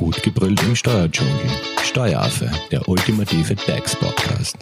Gut 0.00 0.22
gebrüllt 0.22 0.62
im 0.62 0.74
Steuerdschungel. 0.74 1.34
Steueraffe, 1.82 2.50
der 2.70 2.88
ultimative 2.88 3.54
DAX-Podcast. 3.54 4.56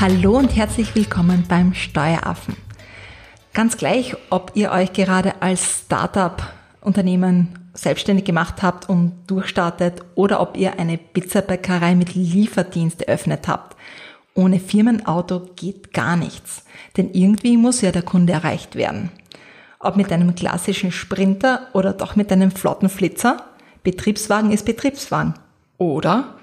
Hallo 0.00 0.38
und 0.38 0.56
herzlich 0.56 0.94
willkommen 0.94 1.44
beim 1.46 1.74
Steueraffen. 1.74 2.56
Ganz 3.52 3.76
gleich, 3.76 4.16
ob 4.30 4.52
ihr 4.54 4.70
euch 4.70 4.94
gerade 4.94 5.42
als 5.42 5.82
Startup-Unternehmen 5.84 7.48
selbstständig 7.74 8.24
gemacht 8.24 8.62
habt 8.62 8.88
und 8.88 9.12
durchstartet 9.26 10.00
oder 10.14 10.40
ob 10.40 10.56
ihr 10.56 10.78
eine 10.78 10.96
Pizzabäckerei 10.96 11.96
mit 11.96 12.14
Lieferdienst 12.14 13.02
eröffnet 13.02 13.46
habt. 13.46 13.76
Ohne 14.34 14.58
Firmenauto 14.58 15.50
geht 15.54 15.92
gar 15.92 16.16
nichts, 16.16 16.64
denn 16.96 17.12
irgendwie 17.12 17.58
muss 17.58 17.82
ja 17.82 17.92
der 17.92 18.00
Kunde 18.00 18.32
erreicht 18.32 18.74
werden. 18.74 19.10
Ob 19.84 19.96
mit 19.96 20.12
einem 20.12 20.36
klassischen 20.36 20.92
Sprinter 20.92 21.66
oder 21.72 21.92
doch 21.92 22.14
mit 22.14 22.30
einem 22.30 22.52
flotten 22.52 22.88
Flitzer, 22.88 23.38
Betriebswagen 23.82 24.52
ist 24.52 24.64
Betriebswagen. 24.64 25.34
Oder 25.76 26.36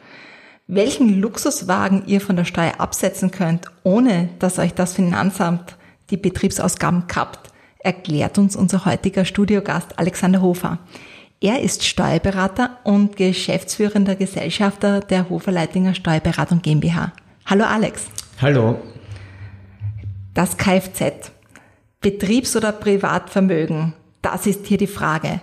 welchen 0.67 1.21
Luxuswagen 1.21 2.03
ihr 2.05 2.19
von 2.19 2.35
der 2.35 2.43
Steuer 2.43 2.73
absetzen 2.79 3.31
könnt, 3.31 3.67
ohne 3.83 4.27
dass 4.39 4.59
euch 4.59 4.73
das 4.73 4.93
Finanzamt 4.93 5.77
die 6.09 6.17
Betriebsausgaben 6.17 7.07
kappt, 7.07 7.49
erklärt 7.79 8.37
uns 8.37 8.57
unser 8.57 8.83
heutiger 8.83 9.23
Studiogast 9.23 9.97
Alexander 9.97 10.41
Hofer. 10.41 10.79
Er 11.39 11.61
ist 11.61 11.85
Steuerberater 11.85 12.77
und 12.83 13.15
geschäftsführender 13.15 14.17
Gesellschafter 14.17 14.99
der 14.99 15.29
Hofer 15.29 15.53
Leitinger 15.53 15.95
Steuerberatung 15.95 16.61
GmbH. 16.61 17.13
Hallo 17.45 17.63
Alex. 17.63 18.07
Hallo. 18.41 18.81
Das 20.33 20.57
Kfz. 20.57 21.31
Betriebs- 22.01 22.55
oder 22.55 22.71
Privatvermögen? 22.71 23.93
Das 24.21 24.45
ist 24.45 24.65
hier 24.67 24.77
die 24.77 24.87
Frage. 24.87 25.41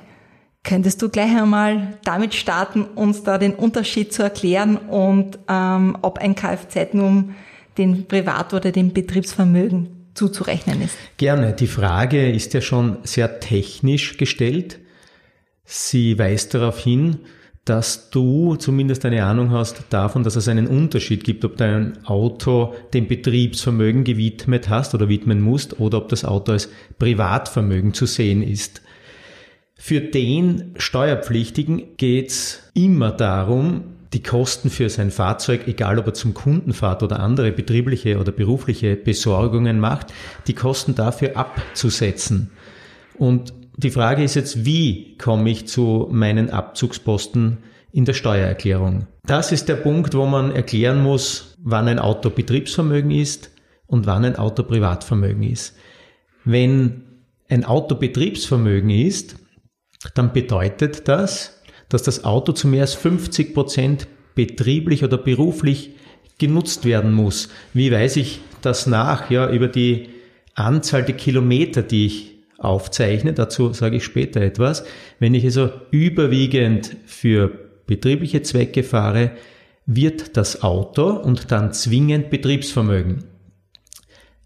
Könntest 0.62 1.00
du 1.02 1.08
gleich 1.08 1.36
einmal 1.36 1.98
damit 2.04 2.34
starten, 2.34 2.84
uns 2.84 3.22
da 3.22 3.38
den 3.38 3.54
Unterschied 3.54 4.12
zu 4.12 4.22
erklären 4.22 4.76
und 4.76 5.38
ähm, 5.48 5.96
ob 6.02 6.18
ein 6.18 6.34
Kfz 6.34 6.92
nun 6.92 7.34
dem 7.78 8.06
Privat- 8.06 8.54
oder 8.54 8.72
dem 8.72 8.92
Betriebsvermögen 8.92 10.10
zuzurechnen 10.14 10.82
ist? 10.82 10.96
Gerne. 11.18 11.52
Die 11.52 11.66
Frage 11.66 12.30
ist 12.30 12.54
ja 12.54 12.60
schon 12.60 12.98
sehr 13.04 13.38
technisch 13.38 14.16
gestellt. 14.16 14.78
Sie 15.64 16.18
weist 16.18 16.54
darauf 16.54 16.78
hin, 16.78 17.20
dass 17.66 18.10
du 18.10 18.54
zumindest 18.54 19.04
eine 19.04 19.24
Ahnung 19.24 19.50
hast 19.50 19.82
davon, 19.90 20.22
dass 20.22 20.36
es 20.36 20.46
einen 20.46 20.68
Unterschied 20.68 21.24
gibt, 21.24 21.44
ob 21.44 21.56
du 21.56 21.64
ein 21.64 21.98
Auto 22.06 22.74
dem 22.94 23.08
Betriebsvermögen 23.08 24.04
gewidmet 24.04 24.68
hast 24.68 24.94
oder 24.94 25.08
widmen 25.08 25.40
musst 25.40 25.80
oder 25.80 25.98
ob 25.98 26.08
das 26.08 26.24
Auto 26.24 26.52
als 26.52 26.70
Privatvermögen 27.00 27.92
zu 27.92 28.06
sehen 28.06 28.42
ist. 28.42 28.82
Für 29.74 30.00
den 30.00 30.74
Steuerpflichtigen 30.76 31.96
geht's 31.96 32.62
immer 32.72 33.10
darum, 33.10 33.82
die 34.12 34.22
Kosten 34.22 34.70
für 34.70 34.88
sein 34.88 35.10
Fahrzeug, 35.10 35.66
egal 35.66 35.98
ob 35.98 36.06
er 36.06 36.14
zum 36.14 36.34
Kunden 36.34 36.72
fährt 36.72 37.02
oder 37.02 37.18
andere 37.18 37.50
betriebliche 37.50 38.18
oder 38.18 38.30
berufliche 38.30 38.94
Besorgungen 38.94 39.80
macht, 39.80 40.12
die 40.46 40.54
Kosten 40.54 40.94
dafür 40.94 41.36
abzusetzen. 41.36 42.50
Und 43.18 43.52
die 43.76 43.90
Frage 43.90 44.24
ist 44.24 44.34
jetzt, 44.34 44.64
wie 44.64 45.16
komme 45.18 45.50
ich 45.50 45.68
zu 45.68 46.08
meinen 46.10 46.50
Abzugsposten 46.50 47.58
in 47.92 48.04
der 48.04 48.14
Steuererklärung? 48.14 49.06
Das 49.26 49.52
ist 49.52 49.68
der 49.68 49.76
Punkt, 49.76 50.14
wo 50.14 50.26
man 50.26 50.50
erklären 50.52 51.02
muss, 51.02 51.54
wann 51.62 51.88
ein 51.88 51.98
Auto 51.98 52.30
Betriebsvermögen 52.30 53.10
ist 53.10 53.50
und 53.86 54.06
wann 54.06 54.24
ein 54.24 54.36
Auto 54.36 54.62
Privatvermögen 54.62 55.42
ist. 55.42 55.76
Wenn 56.44 57.02
ein 57.48 57.64
Auto 57.64 57.96
Betriebsvermögen 57.96 58.90
ist, 58.90 59.36
dann 60.14 60.32
bedeutet 60.32 61.08
das, 61.08 61.62
dass 61.88 62.02
das 62.02 62.24
Auto 62.24 62.52
zu 62.52 62.68
mehr 62.68 62.82
als 62.82 62.94
50 62.94 63.54
Prozent 63.54 64.08
betrieblich 64.34 65.04
oder 65.04 65.18
beruflich 65.18 65.90
genutzt 66.38 66.84
werden 66.84 67.12
muss. 67.12 67.48
Wie 67.72 67.90
weiß 67.90 68.16
ich 68.16 68.40
das 68.62 68.86
nach? 68.86 69.30
Ja, 69.30 69.50
über 69.50 69.68
die 69.68 70.08
Anzahl 70.54 71.04
der 71.04 71.16
Kilometer, 71.16 71.82
die 71.82 72.06
ich 72.06 72.35
aufzeichne. 72.58 73.32
Dazu 73.32 73.72
sage 73.72 73.96
ich 73.96 74.04
später 74.04 74.40
etwas. 74.40 74.84
Wenn 75.18 75.34
ich 75.34 75.44
also 75.44 75.70
überwiegend 75.90 76.96
für 77.06 77.48
betriebliche 77.86 78.42
Zwecke 78.42 78.82
fahre, 78.82 79.32
wird 79.86 80.36
das 80.36 80.62
Auto 80.62 81.10
und 81.10 81.52
dann 81.52 81.72
zwingend 81.72 82.30
Betriebsvermögen. 82.30 83.24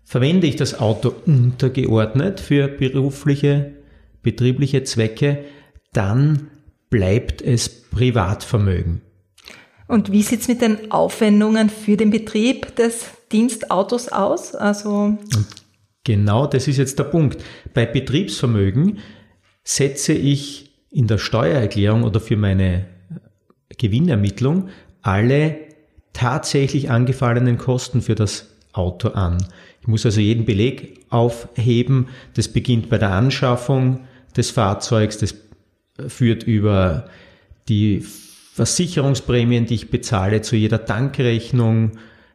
Verwende 0.04 0.46
ich 0.46 0.56
das 0.56 0.78
Auto 0.78 1.14
untergeordnet 1.24 2.40
für 2.40 2.68
berufliche, 2.68 3.72
betriebliche 4.22 4.82
Zwecke, 4.84 5.44
dann 5.92 6.48
bleibt 6.90 7.40
es 7.40 7.68
Privatvermögen. 7.68 9.02
Und 9.86 10.12
wie 10.12 10.22
sieht's 10.22 10.46
mit 10.46 10.60
den 10.60 10.90
Aufwendungen 10.90 11.70
für 11.70 11.96
den 11.96 12.10
Betrieb 12.10 12.76
des 12.76 13.06
Dienstautos 13.32 14.08
aus? 14.08 14.54
Also 14.54 14.90
und 14.90 15.46
Genau 16.04 16.46
das 16.46 16.68
ist 16.68 16.78
jetzt 16.78 16.98
der 16.98 17.04
Punkt. 17.04 17.42
Bei 17.74 17.86
Betriebsvermögen 17.86 18.98
setze 19.64 20.12
ich 20.12 20.70
in 20.90 21.06
der 21.06 21.18
Steuererklärung 21.18 22.02
oder 22.02 22.20
für 22.20 22.36
meine 22.36 22.86
Gewinnermittlung 23.78 24.68
alle 25.02 25.56
tatsächlich 26.12 26.90
angefallenen 26.90 27.58
Kosten 27.58 28.02
für 28.02 28.14
das 28.14 28.48
Auto 28.72 29.08
an. 29.10 29.38
Ich 29.80 29.86
muss 29.86 30.04
also 30.04 30.20
jeden 30.20 30.44
Beleg 30.44 31.00
aufheben. 31.10 32.08
Das 32.34 32.48
beginnt 32.48 32.88
bei 32.88 32.98
der 32.98 33.12
Anschaffung 33.12 34.00
des 34.36 34.50
Fahrzeugs, 34.50 35.18
das 35.18 35.34
führt 36.08 36.44
über 36.44 37.08
die 37.68 38.04
Versicherungsprämien, 38.54 39.66
die 39.66 39.74
ich 39.74 39.90
bezahle, 39.90 40.42
zu 40.42 40.56
jeder 40.56 40.84
Tankrechnung, 40.84 41.92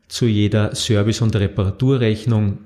zu 0.07 0.25
jeder 0.25 0.75
Service- 0.75 1.21
und 1.21 1.35
Reparaturrechnung 1.35 2.59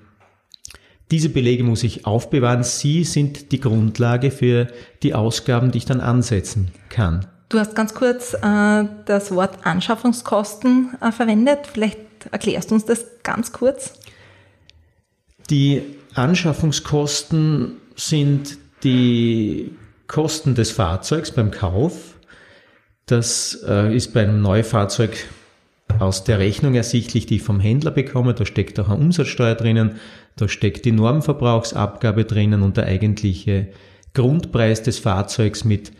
diese 1.11 1.29
Belege 1.29 1.63
muss 1.63 1.83
ich 1.83 2.05
aufbewahren. 2.05 2.63
Sie 2.63 3.03
sind 3.03 3.51
die 3.51 3.59
Grundlage 3.59 4.31
für 4.31 4.67
die 5.01 5.13
Ausgaben, 5.13 5.71
die 5.71 5.79
ich 5.79 5.85
dann 5.85 6.01
ansetzen 6.01 6.71
kann. 6.89 7.25
Du 7.49 7.57
hast 7.57 7.75
ganz 7.75 7.95
kurz 7.95 8.35
äh, 8.35 8.85
das 9.05 9.31
Wort 9.33 9.65
Anschaffungskosten 9.65 10.95
äh, 11.01 11.11
verwendet. 11.11 11.67
Vielleicht 11.71 11.99
erklärst 12.31 12.69
du 12.69 12.75
uns 12.75 12.85
das 12.85 13.05
ganz 13.23 13.51
kurz. 13.51 13.93
Die 15.49 15.81
Anschaffungskosten 16.13 17.77
sind 17.95 18.57
die 18.83 19.71
Kosten 20.07 20.53
des 20.53 20.71
Fahrzeugs 20.71 21.31
beim 21.31 21.49
Kauf. 21.49 22.15
Das 23.07 23.63
äh, 23.67 23.95
ist 23.95 24.13
beim 24.13 24.41
Neufahrzeug 24.41 25.17
aus 25.97 26.23
der 26.23 26.39
Rechnung 26.39 26.75
ersichtlich, 26.75 27.25
die 27.25 27.37
ich 27.37 27.43
vom 27.43 27.59
Händler 27.59 27.91
bekomme. 27.91 28.33
Da 28.33 28.45
steckt 28.45 28.79
auch 28.79 28.89
eine 28.89 28.99
Umsatzsteuer 28.99 29.55
drinnen. 29.55 29.95
Da 30.35 30.47
steckt 30.47 30.85
die 30.85 30.91
Normverbrauchsabgabe 30.91 32.25
drinnen 32.25 32.61
und 32.61 32.77
der 32.77 32.85
eigentliche 32.85 33.69
Grundpreis 34.13 34.83
des 34.83 34.99
Fahrzeugs 34.99 35.65
mit 35.65 35.91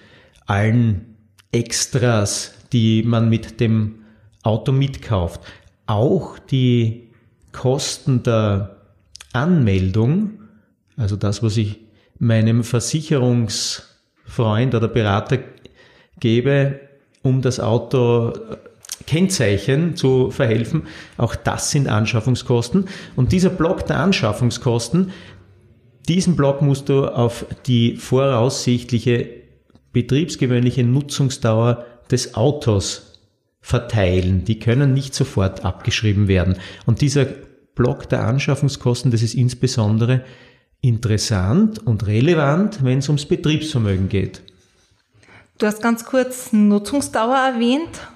allen 0.46 1.18
Extras, 1.52 2.54
die 2.72 3.04
man 3.04 3.30
mit 3.30 3.60
dem 3.60 3.96
Auto 4.44 4.72
mitkauft. 4.72 5.42
Auch 5.86 6.40
die 6.40 7.10
Kosten 7.52 8.24
der 8.24 8.78
Anmeldung, 9.34 10.40
also 10.98 11.16
das, 11.16 11.44
was 11.44 11.58
ich 11.58 11.80
meinem 12.20 12.64
Versicherungsfreund 12.64 14.76
oder 14.76 14.88
Berater 14.88 15.40
gebe, 16.20 16.80
um 17.22 17.42
das 17.42 17.60
Auto 17.60 18.34
Kennzeichen 19.10 19.96
zu 19.96 20.30
verhelfen. 20.30 20.84
Auch 21.18 21.34
das 21.34 21.72
sind 21.72 21.88
Anschaffungskosten. 21.88 22.86
Und 23.16 23.32
dieser 23.32 23.50
Block 23.50 23.88
der 23.88 24.00
Anschaffungskosten, 24.00 25.12
diesen 26.08 26.36
Block 26.36 26.62
musst 26.62 26.90
du 26.90 27.06
auf 27.06 27.48
die 27.66 27.96
voraussichtliche 27.96 29.28
betriebsgewöhnliche 29.94 30.84
Nutzungsdauer 30.84 31.86
des 32.12 32.36
Autos 32.36 33.20
verteilen. 33.62 34.46
Die 34.46 34.60
können 34.60 34.94
nicht 34.94 35.16
sofort 35.16 35.66
abgeschrieben 35.66 36.28
werden. 36.28 36.58
Und 36.86 37.02
dieser 37.02 37.26
Block 37.74 38.10
der 38.10 38.28
Anschaffungskosten, 38.28 39.10
das 39.10 39.24
ist 39.24 39.34
insbesondere 39.34 40.24
interessant 40.82 41.80
und 41.80 42.06
relevant, 42.06 42.84
wenn 42.84 43.00
es 43.00 43.10
ums 43.10 43.26
Betriebsvermögen 43.26 44.08
geht. 44.08 44.44
Du 45.58 45.66
hast 45.66 45.82
ganz 45.82 46.06
kurz 46.06 46.54
Nutzungsdauer 46.54 47.36
erwähnt. 47.36 48.08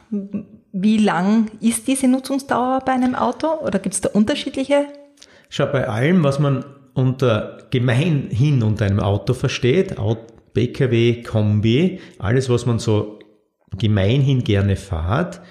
Wie 0.76 0.98
lang 0.98 1.52
ist 1.62 1.88
diese 1.88 2.08
Nutzungsdauer 2.08 2.82
bei 2.84 2.94
einem 2.94 3.14
Auto 3.14 3.48
oder 3.64 3.78
gibt 3.78 3.94
es 3.94 4.02
da 4.02 4.10
unterschiedliche? 4.10 4.88
Schau, 5.50 5.68
bei 5.68 5.88
allem, 5.88 6.24
was 6.24 6.40
man 6.40 6.66
unter 6.96 7.60
gemeinhin 7.70 8.64
unter 8.64 8.86
einem 8.86 9.00
Auto 9.00 9.36
versteht, 9.36 9.96
PKW, 10.56 11.22
Kombi, 11.22 12.00
alles, 12.18 12.50
was 12.50 12.66
man 12.66 12.80
so 12.80 13.20
gemeinhin 13.78 14.44
gerne 14.44 14.76
fährt, 14.76 15.42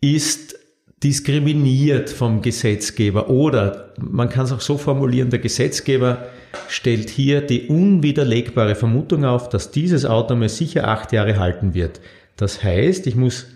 ist 0.00 0.58
diskriminiert 1.04 2.10
vom 2.10 2.42
Gesetzgeber 2.42 3.30
oder 3.30 3.94
man 4.00 4.28
kann 4.28 4.46
es 4.46 4.52
auch 4.52 4.60
so 4.60 4.78
formulieren, 4.78 5.30
der 5.30 5.38
Gesetzgeber 5.38 6.26
stellt 6.66 7.08
hier 7.08 7.40
die 7.40 7.68
unwiderlegbare 7.68 8.74
Vermutung 8.74 9.24
auf, 9.24 9.48
dass 9.48 9.70
dieses 9.70 10.04
Auto 10.04 10.34
mir 10.34 10.48
sicher 10.48 10.88
acht 10.88 11.12
Jahre 11.12 11.38
halten 11.38 11.72
wird. 11.72 12.00
Das 12.34 12.64
heißt, 12.64 13.06
ich 13.06 13.14
muss 13.14 13.46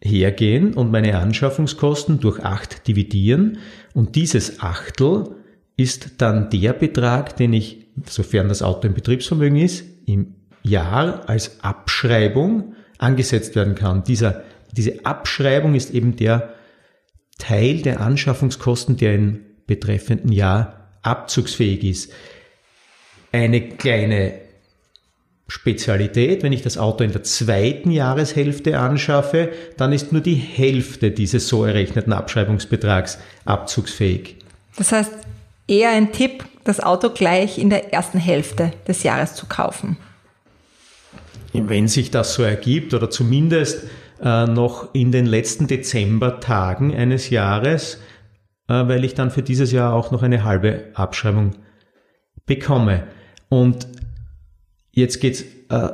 hergehen 0.00 0.74
und 0.74 0.90
meine 0.90 1.18
Anschaffungskosten 1.18 2.20
durch 2.20 2.40
acht 2.44 2.86
dividieren 2.86 3.58
und 3.94 4.14
dieses 4.16 4.60
Achtel 4.60 5.36
ist 5.76 6.22
dann 6.22 6.50
der 6.50 6.72
Betrag, 6.72 7.36
den 7.36 7.52
ich, 7.52 7.86
sofern 8.08 8.48
das 8.48 8.62
Auto 8.62 8.86
im 8.86 8.94
Betriebsvermögen 8.94 9.58
ist, 9.58 9.84
im 10.06 10.34
Jahr 10.62 11.28
als 11.28 11.62
Abschreibung 11.62 12.74
angesetzt 12.98 13.54
werden 13.54 13.74
kann. 13.74 14.04
Dieser, 14.04 14.42
diese 14.72 15.04
Abschreibung 15.04 15.74
ist 15.74 15.92
eben 15.92 16.16
der 16.16 16.54
Teil 17.38 17.82
der 17.82 18.00
Anschaffungskosten, 18.00 18.96
der 18.96 19.14
im 19.14 19.40
betreffenden 19.66 20.32
Jahr 20.32 20.98
abzugsfähig 21.02 21.84
ist. 21.84 22.12
Eine 23.32 23.68
kleine 23.68 24.45
Spezialität, 25.48 26.42
wenn 26.42 26.52
ich 26.52 26.62
das 26.62 26.76
Auto 26.76 27.04
in 27.04 27.12
der 27.12 27.22
zweiten 27.22 27.92
Jahreshälfte 27.92 28.78
anschaffe, 28.78 29.50
dann 29.76 29.92
ist 29.92 30.12
nur 30.12 30.20
die 30.20 30.34
Hälfte 30.34 31.12
dieses 31.12 31.46
so 31.46 31.64
errechneten 31.64 32.12
Abschreibungsbetrags 32.12 33.18
abzugsfähig. 33.44 34.38
Das 34.76 34.90
heißt, 34.90 35.12
eher 35.68 35.90
ein 35.90 36.12
Tipp, 36.12 36.44
das 36.64 36.80
Auto 36.80 37.10
gleich 37.10 37.58
in 37.58 37.70
der 37.70 37.92
ersten 37.92 38.18
Hälfte 38.18 38.72
des 38.88 39.04
Jahres 39.04 39.34
zu 39.34 39.46
kaufen. 39.46 39.96
Wenn 41.52 41.86
sich 41.88 42.10
das 42.10 42.34
so 42.34 42.42
ergibt 42.42 42.92
oder 42.92 43.08
zumindest 43.08 43.84
äh, 44.20 44.46
noch 44.46 44.94
in 44.94 45.12
den 45.12 45.26
letzten 45.26 45.68
Dezembertagen 45.68 46.94
eines 46.94 47.30
Jahres, 47.30 48.00
äh, 48.68 48.74
weil 48.74 49.04
ich 49.04 49.14
dann 49.14 49.30
für 49.30 49.42
dieses 49.42 49.72
Jahr 49.72 49.94
auch 49.94 50.10
noch 50.10 50.22
eine 50.22 50.44
halbe 50.44 50.84
Abschreibung 50.94 51.52
bekomme. 52.46 53.04
Und 53.48 53.86
jetzt 54.96 55.20
geht's 55.20 55.44
äh, 55.68 55.88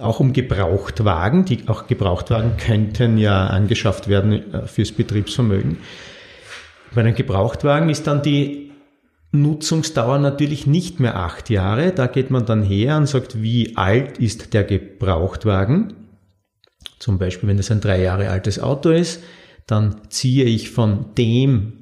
auch 0.00 0.18
um 0.18 0.32
Gebrauchtwagen. 0.32 1.44
Die 1.44 1.68
auch 1.68 1.86
Gebrauchtwagen 1.86 2.56
könnten 2.56 3.18
ja 3.18 3.46
angeschafft 3.46 4.08
werden 4.08 4.52
äh, 4.52 4.66
fürs 4.66 4.90
Betriebsvermögen. 4.90 5.78
Bei 6.94 7.02
einem 7.02 7.14
Gebrauchtwagen 7.14 7.90
ist 7.90 8.06
dann 8.06 8.22
die 8.22 8.72
Nutzungsdauer 9.30 10.18
natürlich 10.18 10.66
nicht 10.66 10.98
mehr 10.98 11.16
acht 11.16 11.50
Jahre. 11.50 11.92
Da 11.92 12.06
geht 12.06 12.30
man 12.30 12.46
dann 12.46 12.62
her 12.62 12.96
und 12.96 13.06
sagt, 13.06 13.42
wie 13.42 13.76
alt 13.76 14.18
ist 14.18 14.54
der 14.54 14.64
Gebrauchtwagen? 14.64 15.92
Zum 16.98 17.18
Beispiel, 17.18 17.48
wenn 17.48 17.58
es 17.58 17.70
ein 17.70 17.82
drei 17.82 18.00
Jahre 18.00 18.30
altes 18.30 18.58
Auto 18.58 18.90
ist, 18.90 19.22
dann 19.66 20.00
ziehe 20.08 20.46
ich 20.46 20.70
von 20.70 21.14
dem, 21.18 21.74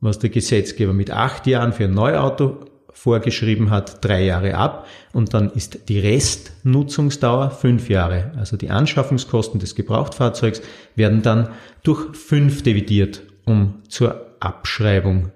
was 0.00 0.18
der 0.18 0.30
Gesetzgeber 0.30 0.94
mit 0.94 1.10
acht 1.10 1.46
Jahren 1.46 1.74
für 1.74 1.84
ein 1.84 1.94
Neuauto 1.94 2.64
vorgeschrieben 2.94 3.70
hat, 3.70 4.02
drei 4.02 4.24
Jahre 4.24 4.54
ab 4.54 4.86
und 5.12 5.34
dann 5.34 5.50
ist 5.50 5.88
die 5.90 5.98
Restnutzungsdauer 5.98 7.50
fünf 7.50 7.90
Jahre. 7.90 8.32
Also 8.38 8.56
die 8.56 8.70
Anschaffungskosten 8.70 9.60
des 9.60 9.74
Gebrauchtfahrzeugs 9.74 10.62
werden 10.94 11.20
dann 11.20 11.50
durch 11.82 12.16
fünf 12.16 12.62
dividiert, 12.62 13.22
um 13.44 13.82
zur 13.88 14.36
Abschreibung 14.40 15.32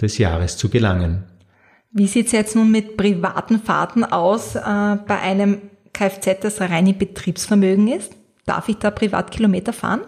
des 0.00 0.16
Jahres 0.18 0.56
zu 0.56 0.70
gelangen. 0.70 1.24
Wie 1.90 2.06
sieht 2.06 2.26
es 2.26 2.32
jetzt 2.32 2.56
nun 2.56 2.70
mit 2.70 2.96
privaten 2.96 3.60
Fahrten 3.60 4.04
aus 4.04 4.54
äh, 4.54 4.60
bei 4.60 5.18
einem 5.20 5.62
Kfz, 5.92 6.40
das 6.40 6.60
rein 6.60 6.86
im 6.86 6.98
Betriebsvermögen 6.98 7.88
ist? 7.88 8.12
Darf 8.44 8.68
ich 8.68 8.76
da 8.76 8.90
Privatkilometer 8.90 9.72
fahren? 9.72 10.02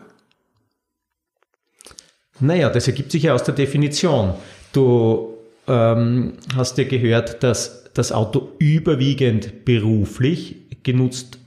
Naja, 2.40 2.70
das 2.70 2.86
ergibt 2.86 3.10
sich 3.10 3.24
ja 3.24 3.34
aus 3.34 3.42
der 3.42 3.54
Definition. 3.54 4.34
Du 4.72 5.37
ähm, 5.68 6.34
hast 6.56 6.78
ja 6.78 6.84
gehört, 6.84 7.42
dass 7.42 7.92
das 7.94 8.12
Auto 8.12 8.52
überwiegend 8.58 9.64
beruflich 9.64 10.56
genutzt 10.82 11.38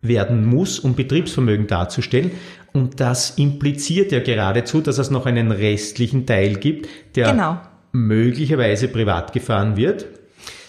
werden 0.00 0.44
muss, 0.44 0.80
um 0.80 0.94
Betriebsvermögen 0.94 1.66
darzustellen. 1.66 2.32
Und 2.72 3.00
das 3.00 3.30
impliziert 3.38 4.12
ja 4.12 4.20
geradezu, 4.20 4.80
dass 4.80 4.98
es 4.98 5.10
noch 5.10 5.26
einen 5.26 5.52
restlichen 5.52 6.26
Teil 6.26 6.54
gibt, 6.54 6.88
der 7.14 7.32
genau. 7.32 7.60
möglicherweise 7.92 8.88
privat 8.88 9.32
gefahren 9.32 9.76
wird. 9.76 10.06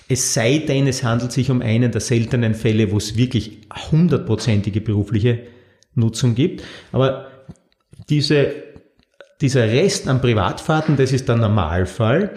Es 0.09 0.33
sei 0.33 0.59
denn, 0.59 0.86
es 0.86 1.03
handelt 1.03 1.31
sich 1.31 1.50
um 1.50 1.62
einen 1.62 1.91
der 1.91 2.01
seltenen 2.01 2.53
Fälle, 2.53 2.91
wo 2.91 2.97
es 2.97 3.15
wirklich 3.15 3.62
hundertprozentige 3.91 4.81
berufliche 4.81 5.39
Nutzung 5.95 6.36
gibt. 6.36 6.63
Aber 6.91 7.27
diese, 8.09 8.53
dieser 9.39 9.63
Rest 9.69 10.07
an 10.07 10.21
Privatfahrten, 10.21 10.97
das 10.97 11.13
ist 11.13 11.29
der 11.29 11.38
Normalfall. 11.38 12.36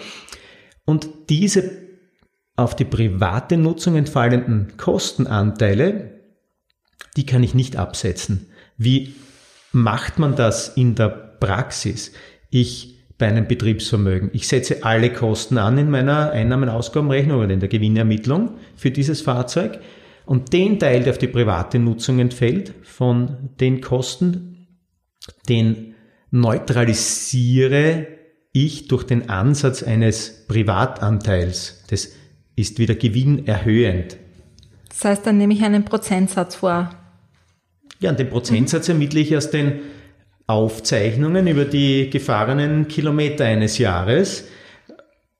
Und 0.86 1.08
diese 1.28 1.70
auf 2.56 2.74
die 2.74 2.86
private 2.86 3.58
Nutzung 3.58 3.96
entfallenden 3.96 4.78
Kostenanteile, 4.78 6.22
die 7.18 7.26
kann 7.26 7.42
ich 7.42 7.54
nicht 7.54 7.76
absetzen. 7.76 8.46
Wie 8.78 9.14
macht 9.72 10.18
man 10.18 10.36
das 10.36 10.68
in 10.68 10.94
der 10.94 11.08
Praxis? 11.08 12.12
Ich 12.48 12.96
bei 13.18 13.26
einem 13.26 13.46
Betriebsvermögen. 13.46 14.30
Ich 14.32 14.46
setze 14.46 14.84
alle 14.84 15.10
Kosten 15.10 15.58
an 15.58 15.78
in 15.78 15.90
meiner 15.90 16.30
Einnahmen-Ausgabenrechnung 16.32 17.40
oder 17.40 17.50
in 17.50 17.60
der 17.60 17.68
Gewinnermittlung 17.68 18.56
für 18.76 18.90
dieses 18.90 19.22
Fahrzeug 19.22 19.80
und 20.26 20.52
den 20.52 20.78
Teil, 20.78 21.02
der 21.02 21.12
auf 21.12 21.18
die 21.18 21.28
private 21.28 21.78
Nutzung 21.78 22.18
entfällt 22.18 22.74
von 22.82 23.50
den 23.58 23.80
Kosten, 23.80 24.66
den 25.48 25.94
neutralisiere 26.30 28.06
ich 28.64 28.88
durch 28.88 29.04
den 29.04 29.28
Ansatz 29.28 29.82
eines 29.82 30.46
Privatanteils. 30.48 31.84
Das 31.90 32.12
ist 32.56 32.78
wieder 32.78 32.94
gewinnerhöhend. 32.94 34.16
Das 34.88 35.04
heißt, 35.04 35.26
dann 35.26 35.36
nehme 35.36 35.52
ich 35.52 35.62
einen 35.62 35.84
Prozentsatz 35.84 36.54
vor. 36.54 36.90
Ja, 38.00 38.10
und 38.10 38.18
den 38.18 38.30
Prozentsatz 38.30 38.88
ermittle 38.88 39.20
ich 39.20 39.36
aus 39.36 39.50
den 39.50 39.80
Aufzeichnungen 40.46 41.46
über 41.46 41.64
die 41.64 42.08
gefahrenen 42.08 42.88
Kilometer 42.88 43.44
eines 43.44 43.76
Jahres. 43.78 44.44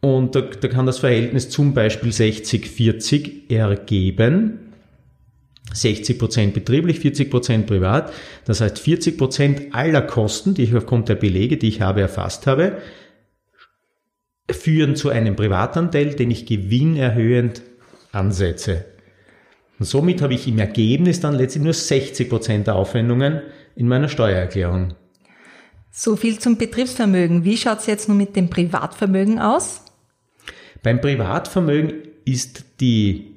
Und 0.02 0.34
da, 0.34 0.42
da 0.42 0.68
kann 0.68 0.84
das 0.84 0.98
Verhältnis 0.98 1.48
zum 1.48 1.72
Beispiel 1.72 2.10
60-40 2.10 3.50
ergeben. 3.50 4.72
60% 5.74 6.52
betrieblich, 6.52 6.98
40% 6.98 7.62
privat. 7.62 8.12
Das 8.44 8.60
heißt, 8.60 8.78
40% 8.78 9.72
aller 9.72 10.02
Kosten, 10.02 10.54
die 10.54 10.64
ich 10.64 10.74
aufgrund 10.74 11.08
der 11.08 11.16
Belege, 11.16 11.56
die 11.56 11.68
ich 11.68 11.80
habe, 11.80 12.02
erfasst 12.02 12.46
habe, 12.46 12.78
führen 14.50 14.96
zu 14.96 15.08
einem 15.08 15.36
Privatanteil, 15.36 16.14
den 16.14 16.30
ich 16.30 16.46
gewinnerhöhend 16.46 17.62
ansetze. 18.12 18.84
Und 19.78 19.86
somit 19.86 20.22
habe 20.22 20.34
ich 20.34 20.48
im 20.48 20.58
Ergebnis 20.58 21.20
dann 21.20 21.34
letztlich 21.34 21.64
nur 21.64 21.74
60% 21.74 22.64
der 22.64 22.76
Aufwendungen 22.76 23.42
in 23.74 23.88
meiner 23.88 24.08
Steuererklärung. 24.08 24.94
So 25.90 26.16
viel 26.16 26.38
zum 26.38 26.56
Betriebsvermögen. 26.56 27.44
Wie 27.44 27.56
schaut 27.56 27.80
es 27.80 27.86
jetzt 27.86 28.08
nun 28.08 28.18
mit 28.18 28.36
dem 28.36 28.50
Privatvermögen 28.50 29.38
aus? 29.38 29.82
Beim 30.82 31.00
Privatvermögen 31.00 31.94
ist 32.24 32.64
die 32.80 33.36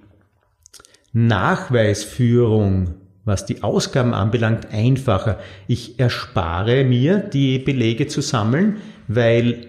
Nachweisführung, 1.14 2.96
was 3.26 3.46
die 3.46 3.64
Ausgaben 3.64 4.14
anbelangt, 4.14 4.72
einfacher. 4.72 5.40
Ich 5.68 6.00
erspare 6.00 6.84
mir, 6.84 7.18
die 7.18 7.60
Belege 7.60 8.08
zu 8.08 8.22
sammeln, 8.22 8.78
weil 9.08 9.68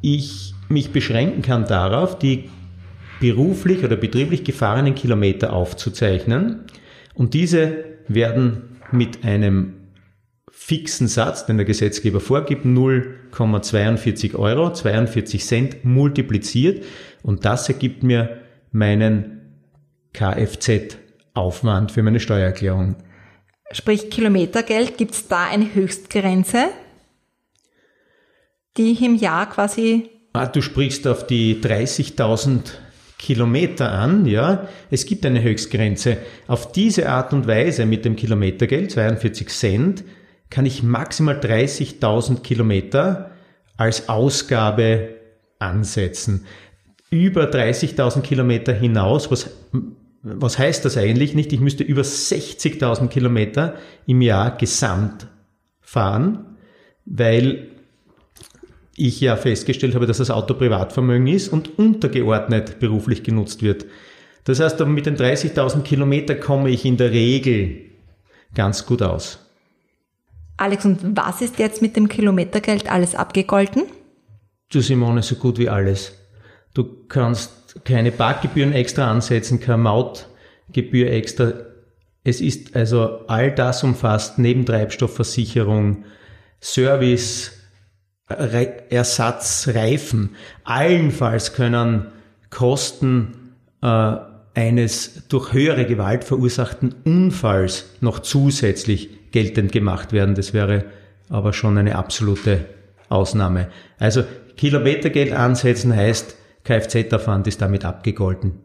ich 0.00 0.54
mich 0.68 0.90
beschränken 0.92 1.42
kann 1.42 1.66
darauf, 1.66 2.18
die 2.18 2.50
beruflich 3.20 3.84
oder 3.84 3.96
betrieblich 3.96 4.44
gefahrenen 4.44 4.94
Kilometer 4.94 5.52
aufzuzeichnen 5.52 6.64
und 7.14 7.34
diese 7.34 7.84
werden 8.06 8.76
mit 8.92 9.24
einem 9.24 9.74
fixen 10.50 11.08
Satz, 11.08 11.46
den 11.46 11.56
der 11.56 11.66
Gesetzgeber 11.66 12.20
vorgibt, 12.20 12.64
0,42 12.64 14.34
Euro, 14.34 14.72
42 14.72 15.44
Cent 15.44 15.84
multipliziert 15.84 16.84
und 17.22 17.44
das 17.44 17.68
ergibt 17.68 18.02
mir 18.02 18.40
meinen 18.70 19.38
Kfz-Aufwand 20.12 21.92
für 21.92 22.02
meine 22.02 22.20
Steuererklärung. 22.20 22.96
Sprich 23.72 24.10
Kilometergeld, 24.10 24.96
gibt 24.96 25.14
es 25.14 25.28
da 25.28 25.46
eine 25.46 25.74
Höchstgrenze, 25.74 26.66
die 28.76 28.92
im 29.04 29.16
Jahr 29.16 29.48
quasi... 29.48 30.10
Ah, 30.32 30.46
du 30.46 30.60
sprichst 30.62 31.06
auf 31.06 31.26
die 31.26 31.60
30.000 31.60 32.72
Kilometer 33.18 33.90
an, 33.90 34.26
ja. 34.26 34.68
Es 34.90 35.04
gibt 35.04 35.26
eine 35.26 35.42
Höchstgrenze. 35.42 36.18
Auf 36.46 36.70
diese 36.70 37.08
Art 37.08 37.32
und 37.32 37.46
Weise 37.46 37.84
mit 37.84 38.04
dem 38.04 38.14
Kilometergeld, 38.14 38.92
42 38.92 39.48
Cent, 39.48 40.04
kann 40.50 40.64
ich 40.66 40.82
maximal 40.82 41.38
30.000 41.38 42.40
Kilometer 42.40 43.32
als 43.76 44.08
Ausgabe 44.08 45.16
ansetzen. 45.58 46.46
Über 47.10 47.50
30.000 47.50 48.20
Kilometer 48.20 48.72
hinaus, 48.72 49.30
was, 49.30 49.50
was 50.22 50.58
heißt 50.58 50.84
das 50.84 50.96
eigentlich 50.96 51.34
nicht? 51.34 51.52
Ich 51.52 51.60
müsste 51.60 51.84
über 51.84 52.02
60.000 52.02 53.08
Kilometer 53.08 53.74
im 54.06 54.20
Jahr 54.20 54.56
gesamt 54.56 55.26
fahren. 55.80 56.56
weil 57.06 57.77
ich 58.98 59.20
ja 59.20 59.36
festgestellt 59.36 59.94
habe, 59.94 60.06
dass 60.06 60.18
das 60.18 60.30
Auto 60.30 60.54
Privatvermögen 60.54 61.26
ist 61.26 61.48
und 61.48 61.78
untergeordnet 61.78 62.80
beruflich 62.80 63.22
genutzt 63.22 63.62
wird. 63.62 63.86
Das 64.44 64.60
heißt, 64.60 64.80
mit 64.86 65.06
den 65.06 65.16
30.000 65.16 65.82
Kilometer 65.82 66.34
komme 66.34 66.70
ich 66.70 66.84
in 66.84 66.96
der 66.96 67.10
Regel 67.10 67.80
ganz 68.54 68.86
gut 68.86 69.02
aus. 69.02 69.38
Alex, 70.56 70.84
und 70.84 71.16
was 71.16 71.40
ist 71.40 71.58
jetzt 71.58 71.82
mit 71.82 71.96
dem 71.96 72.08
Kilometergeld 72.08 72.90
alles 72.90 73.14
abgegolten? 73.14 73.84
Du 74.70 74.80
Simone, 74.80 75.22
so 75.22 75.36
gut 75.36 75.58
wie 75.58 75.68
alles. 75.68 76.12
Du 76.74 77.06
kannst 77.08 77.84
keine 77.84 78.10
Parkgebühren 78.10 78.72
extra 78.72 79.10
ansetzen, 79.10 79.60
keine 79.60 79.78
Mautgebühr 79.78 81.10
extra. 81.10 81.52
Es 82.24 82.40
ist 82.40 82.74
also 82.74 83.26
all 83.28 83.54
das 83.54 83.84
umfasst, 83.84 84.38
neben 84.38 84.66
Treibstoffversicherung, 84.66 86.04
Service, 86.60 87.57
Ersatz, 88.28 89.68
Reifen. 89.72 90.36
Allenfalls 90.64 91.54
können 91.54 92.08
Kosten 92.50 93.54
äh, 93.82 94.16
eines 94.54 95.28
durch 95.28 95.52
höhere 95.52 95.86
Gewalt 95.86 96.24
verursachten 96.24 96.94
Unfalls 97.04 97.86
noch 98.00 98.18
zusätzlich 98.20 99.30
geltend 99.30 99.72
gemacht 99.72 100.12
werden. 100.12 100.34
Das 100.34 100.52
wäre 100.52 100.84
aber 101.28 101.52
schon 101.52 101.78
eine 101.78 101.96
absolute 101.96 102.64
Ausnahme. 103.08 103.68
Also 103.98 104.24
Kilometergeld 104.56 105.32
ansetzen 105.32 105.94
heißt, 105.94 106.34
Kfz-Aufwand 106.64 107.46
ist 107.46 107.62
damit 107.62 107.84
abgegolten. 107.84 108.60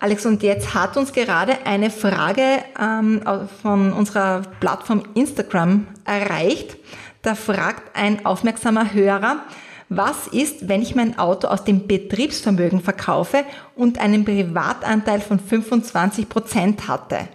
Alex, 0.00 0.26
und 0.26 0.42
jetzt 0.42 0.74
hat 0.74 0.96
uns 0.96 1.12
gerade 1.12 1.64
eine 1.64 1.88
Frage 1.88 2.42
ähm, 2.80 3.22
von 3.62 3.92
unserer 3.92 4.42
Plattform 4.58 5.04
Instagram 5.14 5.86
erreicht. 6.04 6.76
Da 7.22 7.36
fragt 7.36 7.96
ein 7.96 8.26
aufmerksamer 8.26 8.92
Hörer, 8.92 9.44
was 9.88 10.26
ist, 10.26 10.68
wenn 10.68 10.82
ich 10.82 10.94
mein 10.94 11.18
Auto 11.18 11.48
aus 11.48 11.64
dem 11.64 11.86
Betriebsvermögen 11.86 12.80
verkaufe 12.80 13.44
und 13.76 14.00
einen 14.00 14.24
Privatanteil 14.24 15.20
von 15.20 15.38
25 15.38 16.28
Prozent 16.28 16.88
hatte? 16.88 17.28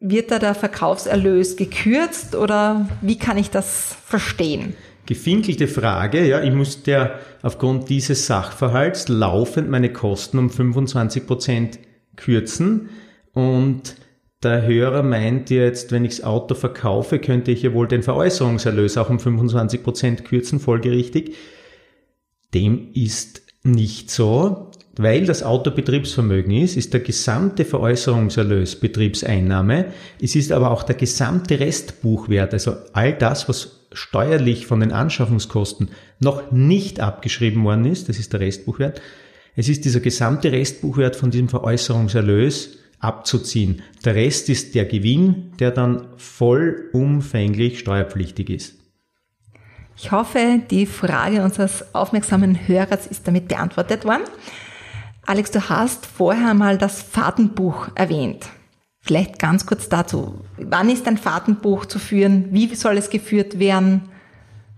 Wird 0.00 0.30
da 0.30 0.38
der 0.38 0.54
Verkaufserlös 0.54 1.56
gekürzt 1.56 2.34
oder 2.34 2.88
wie 3.00 3.18
kann 3.18 3.38
ich 3.38 3.50
das 3.50 3.96
verstehen? 4.04 4.74
Gefinkelte 5.06 5.68
Frage, 5.68 6.26
ja, 6.26 6.42
ich 6.42 6.52
muss 6.52 6.80
ja 6.84 7.18
aufgrund 7.42 7.88
dieses 7.88 8.26
Sachverhalts 8.26 9.08
laufend 9.08 9.70
meine 9.70 9.92
Kosten 9.92 10.38
um 10.38 10.50
25 10.50 11.26
Prozent 11.26 11.78
kürzen 12.16 12.90
und 13.32 13.96
der 14.42 14.66
Hörer 14.66 15.02
meint 15.02 15.50
jetzt, 15.50 15.90
wenn 15.90 16.04
ich 16.04 16.16
das 16.16 16.24
Auto 16.24 16.54
verkaufe, 16.54 17.18
könnte 17.18 17.50
ich 17.50 17.62
ja 17.62 17.72
wohl 17.72 17.88
den 17.88 18.02
Veräußerungserlös 18.02 18.96
auch 18.96 19.10
um 19.10 19.18
25 19.18 19.82
Prozent 19.82 20.24
kürzen, 20.24 20.60
folgerichtig. 20.60 21.34
Dem 22.54 22.90
ist 22.94 23.42
nicht 23.64 24.10
so, 24.10 24.70
weil 24.96 25.26
das 25.26 25.42
Auto 25.42 25.70
Betriebsvermögen 25.70 26.52
ist, 26.52 26.76
ist 26.76 26.92
der 26.92 27.00
gesamte 27.00 27.64
Veräußerungserlös 27.64 28.76
Betriebseinnahme. 28.76 29.86
Es 30.20 30.36
ist 30.36 30.52
aber 30.52 30.70
auch 30.70 30.82
der 30.82 30.96
gesamte 30.96 31.58
Restbuchwert, 31.60 32.52
also 32.52 32.76
all 32.92 33.14
das, 33.14 33.48
was 33.48 33.86
steuerlich 33.92 34.66
von 34.66 34.80
den 34.80 34.92
Anschaffungskosten 34.92 35.90
noch 36.20 36.52
nicht 36.52 37.00
abgeschrieben 37.00 37.64
worden 37.64 37.86
ist, 37.86 38.08
das 38.08 38.18
ist 38.18 38.32
der 38.32 38.40
Restbuchwert. 38.40 39.00
Es 39.56 39.68
ist 39.68 39.84
dieser 39.84 40.00
gesamte 40.00 40.52
Restbuchwert 40.52 41.16
von 41.16 41.30
diesem 41.30 41.48
Veräußerungserlös 41.48 42.78
abzuziehen. 43.00 43.82
Der 44.04 44.14
Rest 44.14 44.48
ist 44.48 44.74
der 44.74 44.84
Gewinn, 44.84 45.52
der 45.58 45.70
dann 45.70 46.08
vollumfänglich 46.16 47.78
steuerpflichtig 47.78 48.50
ist. 48.50 48.74
Ich 49.96 50.12
hoffe, 50.12 50.60
die 50.70 50.86
Frage 50.86 51.42
unseres 51.42 51.94
aufmerksamen 51.94 52.68
Hörers 52.68 53.06
ist 53.06 53.26
damit 53.26 53.48
beantwortet 53.48 54.04
worden. 54.04 54.22
Alex, 55.26 55.50
du 55.50 55.68
hast 55.68 56.06
vorher 56.06 56.54
mal 56.54 56.78
das 56.78 57.02
Fahrtenbuch 57.02 57.88
erwähnt. 57.94 58.46
Vielleicht 59.00 59.38
ganz 59.38 59.66
kurz 59.66 59.88
dazu. 59.88 60.44
Wann 60.56 60.88
ist 60.88 61.06
ein 61.08 61.18
Fahrtenbuch 61.18 61.86
zu 61.86 61.98
führen? 61.98 62.52
Wie 62.52 62.74
soll 62.74 62.96
es 62.96 63.10
geführt 63.10 63.58
werden? 63.58 64.02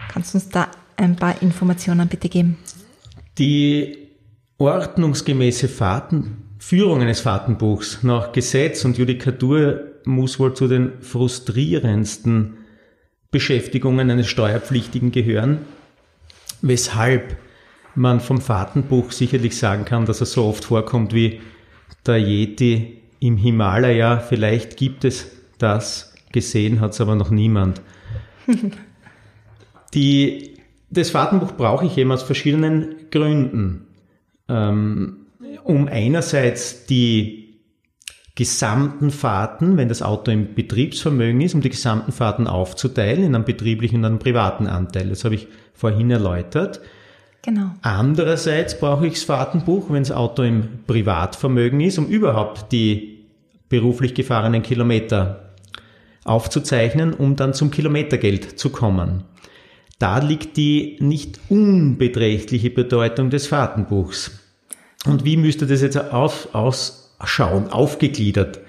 Kannst 0.08 0.34
du 0.34 0.38
uns 0.38 0.48
da 0.48 0.68
ein 0.96 1.16
paar 1.16 1.40
Informationen 1.42 2.08
bitte 2.08 2.28
geben? 2.28 2.56
Die 3.38 4.08
ordnungsgemäße 4.58 5.68
Fahrten 5.68 6.39
Führung 6.60 7.00
eines 7.00 7.20
Fahrtenbuchs 7.20 8.02
nach 8.02 8.32
Gesetz 8.32 8.84
und 8.84 8.98
Judikatur 8.98 9.80
muss 10.04 10.38
wohl 10.38 10.52
zu 10.52 10.68
den 10.68 11.00
frustrierendsten 11.00 12.58
Beschäftigungen 13.30 14.10
eines 14.10 14.28
Steuerpflichtigen 14.28 15.10
gehören, 15.10 15.60
weshalb 16.60 17.38
man 17.94 18.20
vom 18.20 18.42
Fahrtenbuch 18.42 19.10
sicherlich 19.10 19.56
sagen 19.56 19.86
kann, 19.86 20.04
dass 20.04 20.20
er 20.20 20.26
so 20.26 20.44
oft 20.44 20.66
vorkommt 20.66 21.14
wie 21.14 21.40
der 22.06 22.18
Yeti 22.18 23.00
im 23.20 23.38
Himalaya. 23.38 24.18
Vielleicht 24.18 24.76
gibt 24.76 25.06
es 25.06 25.30
das, 25.56 26.14
gesehen 26.30 26.80
hat 26.80 26.92
es 26.92 27.00
aber 27.00 27.16
noch 27.16 27.30
niemand. 27.30 27.80
Die, 29.94 30.58
das 30.90 31.08
Fahrtenbuch 31.08 31.52
brauche 31.52 31.86
ich 31.86 31.96
eben 31.96 32.12
aus 32.12 32.22
verschiedenen 32.22 32.96
Gründen. 33.10 33.86
Ähm, 34.46 35.19
um 35.64 35.88
einerseits 35.88 36.86
die 36.86 37.40
gesamten 38.34 39.10
Fahrten, 39.10 39.76
wenn 39.76 39.88
das 39.88 40.02
Auto 40.02 40.30
im 40.30 40.54
Betriebsvermögen 40.54 41.40
ist, 41.40 41.54
um 41.54 41.60
die 41.60 41.70
gesamten 41.70 42.12
Fahrten 42.12 42.46
aufzuteilen 42.46 43.24
in 43.24 43.34
einen 43.34 43.44
betrieblichen 43.44 43.98
und 43.98 44.04
einen 44.06 44.18
privaten 44.18 44.66
Anteil. 44.66 45.08
Das 45.10 45.24
habe 45.24 45.34
ich 45.34 45.48
vorhin 45.74 46.10
erläutert. 46.10 46.80
Genau. 47.42 47.70
Andererseits 47.82 48.78
brauche 48.78 49.06
ich 49.06 49.14
das 49.14 49.24
Fahrtenbuch, 49.24 49.90
wenn 49.90 50.02
das 50.02 50.12
Auto 50.12 50.42
im 50.42 50.84
Privatvermögen 50.86 51.80
ist, 51.80 51.98
um 51.98 52.06
überhaupt 52.06 52.72
die 52.72 53.26
beruflich 53.68 54.14
gefahrenen 54.14 54.62
Kilometer 54.62 55.50
aufzuzeichnen, 56.24 57.14
um 57.14 57.36
dann 57.36 57.54
zum 57.54 57.70
Kilometergeld 57.70 58.58
zu 58.58 58.70
kommen. 58.70 59.24
Da 59.98 60.18
liegt 60.18 60.56
die 60.56 60.96
nicht 61.00 61.40
unbeträchtliche 61.48 62.70
Bedeutung 62.70 63.30
des 63.30 63.46
Fahrtenbuchs. 63.46 64.39
Und 65.06 65.24
wie 65.24 65.36
müsste 65.36 65.66
das 65.66 65.82
jetzt 65.82 65.96
auf, 65.96 66.54
ausschauen, 66.54 67.68
aufgegliedert 67.68 68.60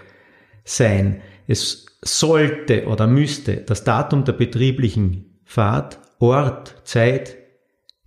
sein? 0.64 1.22
Es 1.48 1.86
sollte 2.02 2.86
oder 2.88 3.08
müsste 3.08 3.58
das 3.58 3.84
Datum 3.84 4.24
der 4.24 4.34
betrieblichen 4.34 5.40
Fahrt, 5.44 6.00
Ort, 6.20 6.76
Zeit, 6.84 7.36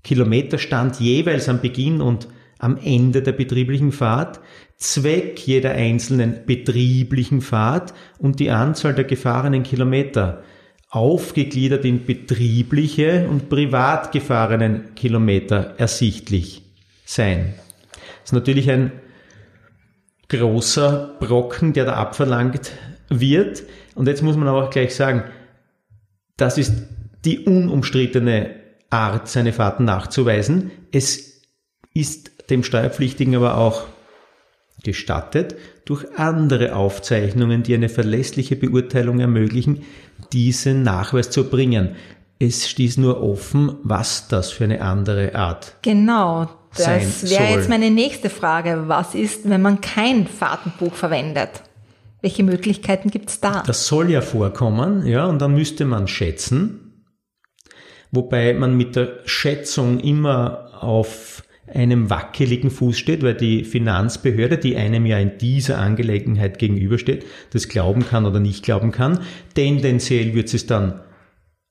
Kilometerstand 0.02 1.00
jeweils 1.00 1.48
am 1.48 1.60
Beginn 1.60 2.00
und 2.00 2.28
am 2.58 2.78
Ende 2.78 3.22
der 3.22 3.32
betrieblichen 3.32 3.92
Fahrt, 3.92 4.40
Zweck 4.76 5.38
jeder 5.46 5.72
einzelnen 5.72 6.46
betrieblichen 6.46 7.40
Fahrt 7.40 7.94
und 8.18 8.40
die 8.40 8.50
Anzahl 8.50 8.94
der 8.94 9.04
gefahrenen 9.04 9.62
Kilometer, 9.62 10.42
aufgegliedert 10.90 11.84
in 11.84 12.04
betriebliche 12.04 13.26
und 13.28 13.48
privat 13.48 14.12
gefahrenen 14.12 14.94
Kilometer 14.94 15.74
ersichtlich 15.76 16.62
sein. 17.04 17.54
Ist 18.24 18.32
natürlich 18.32 18.70
ein 18.70 18.92
großer 20.28 21.16
Brocken, 21.20 21.72
der 21.72 21.84
da 21.84 21.94
abverlangt 21.94 22.72
wird. 23.08 23.62
Und 23.94 24.08
jetzt 24.08 24.22
muss 24.22 24.36
man 24.36 24.48
aber 24.48 24.64
auch 24.64 24.70
gleich 24.70 24.94
sagen, 24.94 25.24
das 26.36 26.58
ist 26.58 26.72
die 27.24 27.40
unumstrittene 27.40 28.56
Art, 28.90 29.28
seine 29.28 29.52
Fahrten 29.52 29.84
nachzuweisen. 29.84 30.70
Es 30.92 31.42
ist 31.94 32.50
dem 32.50 32.62
Steuerpflichtigen 32.62 33.34
aber 33.36 33.56
auch 33.56 33.86
gestattet, 34.82 35.56
durch 35.84 36.04
andere 36.16 36.76
Aufzeichnungen, 36.76 37.62
die 37.62 37.74
eine 37.74 37.88
verlässliche 37.88 38.56
Beurteilung 38.56 39.20
ermöglichen, 39.20 39.82
diesen 40.32 40.82
Nachweis 40.82 41.30
zu 41.30 41.48
bringen. 41.48 41.96
Es 42.38 42.68
stieß 42.68 42.98
nur 42.98 43.22
offen, 43.22 43.76
was 43.82 44.28
das 44.28 44.50
für 44.50 44.64
eine 44.64 44.82
andere 44.82 45.34
Art 45.34 45.76
genau, 45.82 46.48
das 46.76 47.30
wäre 47.30 47.50
jetzt 47.50 47.68
meine 47.68 47.90
nächste 47.90 48.30
Frage. 48.30 48.84
Was 48.86 49.14
ist, 49.14 49.48
wenn 49.48 49.62
man 49.62 49.80
kein 49.80 50.26
Fahrtenbuch 50.26 50.94
verwendet? 50.94 51.62
Welche 52.20 52.42
Möglichkeiten 52.42 53.10
gibt 53.10 53.30
es 53.30 53.40
da? 53.40 53.62
Das 53.66 53.86
soll 53.86 54.10
ja 54.10 54.22
vorkommen, 54.22 55.06
ja, 55.06 55.26
und 55.26 55.42
dann 55.42 55.54
müsste 55.54 55.84
man 55.84 56.08
schätzen, 56.08 57.04
wobei 58.10 58.54
man 58.54 58.76
mit 58.76 58.96
der 58.96 59.20
Schätzung 59.26 60.00
immer 60.00 60.82
auf 60.82 61.42
einem 61.72 62.10
wackeligen 62.10 62.70
Fuß 62.70 62.98
steht, 62.98 63.22
weil 63.22 63.34
die 63.34 63.64
Finanzbehörde, 63.64 64.58
die 64.58 64.76
einem 64.76 65.06
ja 65.06 65.18
in 65.18 65.38
dieser 65.38 65.78
Angelegenheit 65.78 66.58
gegenübersteht, 66.58 67.24
das 67.52 67.68
glauben 67.68 68.06
kann 68.06 68.26
oder 68.26 68.40
nicht 68.40 68.64
glauben 68.64 68.90
kann. 68.90 69.20
Tendenziell 69.54 70.34
wird 70.34 70.52
es 70.52 70.66
dann 70.66 71.00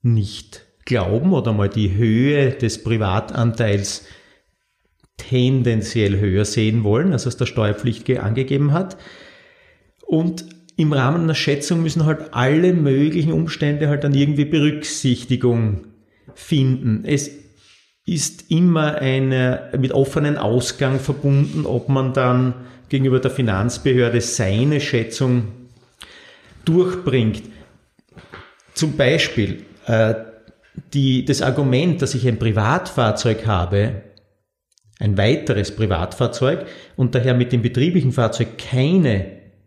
nicht 0.02 0.66
glauben 0.84 1.32
oder 1.32 1.52
mal 1.52 1.68
die 1.68 1.94
Höhe 1.94 2.50
des 2.50 2.82
Privatanteils 2.82 4.04
tendenziell 5.16 6.18
höher 6.18 6.44
sehen 6.44 6.84
wollen, 6.84 7.12
als 7.12 7.26
es 7.26 7.36
der 7.36 7.46
Steuerpflichtige 7.46 8.22
angegeben 8.22 8.72
hat. 8.72 8.96
Und 10.06 10.44
im 10.76 10.92
Rahmen 10.92 11.22
einer 11.22 11.34
Schätzung 11.34 11.82
müssen 11.82 12.04
halt 12.04 12.32
alle 12.34 12.72
möglichen 12.72 13.32
Umstände 13.32 13.88
halt 13.88 14.04
dann 14.04 14.14
irgendwie 14.14 14.44
Berücksichtigung 14.44 15.86
finden. 16.34 17.04
Es 17.06 17.30
ist 18.06 18.50
immer 18.50 18.96
eine, 18.96 19.70
mit 19.78 19.92
offenen 19.92 20.36
Ausgang 20.36 20.98
verbunden, 20.98 21.64
ob 21.64 21.88
man 21.88 22.12
dann 22.12 22.54
gegenüber 22.88 23.20
der 23.20 23.30
Finanzbehörde 23.30 24.20
seine 24.20 24.80
Schätzung 24.80 25.48
durchbringt. 26.64 27.42
Zum 28.74 28.96
Beispiel 28.96 29.64
äh, 29.86 30.14
die, 30.92 31.24
das 31.24 31.40
Argument, 31.40 32.02
dass 32.02 32.14
ich 32.14 32.26
ein 32.26 32.38
Privatfahrzeug 32.38 33.46
habe, 33.46 34.02
ein 34.98 35.18
weiteres 35.18 35.74
Privatfahrzeug 35.74 36.66
und 36.96 37.14
daher 37.14 37.34
mit 37.34 37.52
dem 37.52 37.62
betrieblichen 37.62 38.12
Fahrzeug 38.12 38.58
keine 38.58 39.26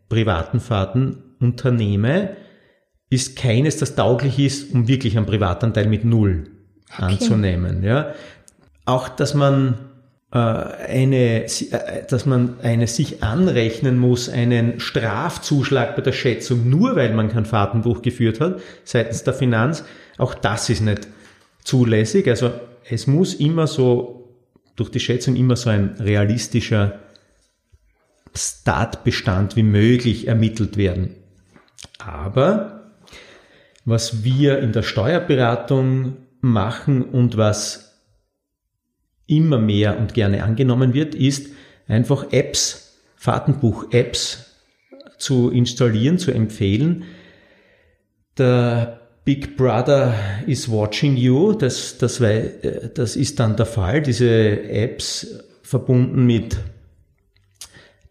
privaten 0.10 0.60
Fahrten 0.60 1.18
unternehme, 1.40 2.38
ist 3.10 3.38
keines, 3.38 3.78
das 3.78 3.96
tauglich 3.96 4.40
ist, 4.40 4.74
um 4.74 4.88
wirklich 4.88 5.18
einen 5.18 5.26
Privatanteil 5.26 5.88
mit 5.88 6.04
Null 6.04 6.46
okay. 6.94 7.04
anzunehmen. 7.04 7.84
Ja. 7.84 8.14
Auch, 8.86 9.10
dass 9.10 9.34
man 9.34 9.76
äh, 10.32 10.38
eine, 10.38 11.46
äh, 11.46 11.50
dass 12.10 12.26
man 12.26 12.60
eine 12.62 12.88
sich 12.88 13.24
anrechnen 13.24 13.98
muss, 13.98 14.30
einen 14.30 14.80
Strafzuschlag 14.80 15.96
bei 15.96 16.02
der 16.02 16.12
Schätzung, 16.12 16.70
nur 16.70 16.96
weil 16.96 17.14
man 17.14 17.30
kein 17.30 17.46
Fahrtenbuch 17.46 18.02
geführt 18.02 18.42
hat, 18.42 18.60
seitens 18.84 19.24
der 19.24 19.34
Finanz, 19.34 19.86
auch 20.18 20.34
das 20.34 20.70
ist 20.70 20.82
nicht 20.82 21.08
zulässig. 21.64 22.28
Also 22.28 22.52
es 22.90 23.08
muss 23.08 23.36
immer 23.36 23.68
so, 23.68 24.27
durch 24.78 24.90
die 24.90 25.02
Schätzung 25.02 25.36
immer 25.36 25.58
so 25.58 25.70
ein 25.70 25.96
realistischer 26.00 27.00
Startbestand 28.34 29.56
wie 29.56 29.64
möglich 29.64 30.28
ermittelt 30.28 30.78
werden. 30.78 31.16
Aber 31.98 32.94
was 33.84 34.24
wir 34.24 34.60
in 34.60 34.72
der 34.72 34.84
Steuerberatung 34.84 36.18
machen 36.40 37.04
und 37.04 37.36
was 37.36 38.04
immer 39.26 39.58
mehr 39.58 39.98
und 39.98 40.14
gerne 40.14 40.44
angenommen 40.44 40.94
wird, 40.94 41.16
ist 41.16 41.50
einfach 41.88 42.32
Apps, 42.32 43.02
Fahrtenbuch-Apps 43.16 44.46
zu 45.18 45.50
installieren, 45.50 46.20
zu 46.20 46.32
empfehlen. 46.32 47.06
Der 48.38 49.07
Big 49.28 49.58
Brother 49.58 50.14
is 50.46 50.72
watching 50.72 51.18
you, 51.18 51.52
das, 51.52 51.98
das, 51.98 52.24
das 52.94 53.18
ist 53.18 53.38
dann 53.38 53.58
der 53.58 53.66
Fall. 53.66 54.02
Diese 54.02 54.64
Apps 54.70 55.44
verbunden 55.64 56.26
mit 56.26 56.56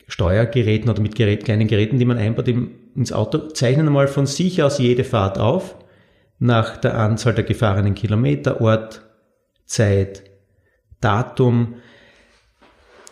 Steuergeräten 0.08 0.90
oder 0.90 1.00
mit 1.00 1.14
Gerät, 1.14 1.46
kleinen 1.46 1.68
Geräten, 1.68 1.98
die 1.98 2.04
man 2.04 2.18
einbaut 2.18 2.48
ins 2.48 3.14
Auto, 3.14 3.48
zeichnen 3.48 3.86
einmal 3.86 4.08
von 4.08 4.26
sich 4.26 4.62
aus 4.62 4.76
jede 4.76 5.04
Fahrt 5.04 5.38
auf, 5.38 5.76
nach 6.38 6.76
der 6.76 6.98
Anzahl 6.98 7.32
der 7.32 7.44
gefahrenen 7.44 7.94
Kilometer, 7.94 8.60
Ort, 8.60 9.00
Zeit, 9.64 10.22
Datum. 11.00 11.76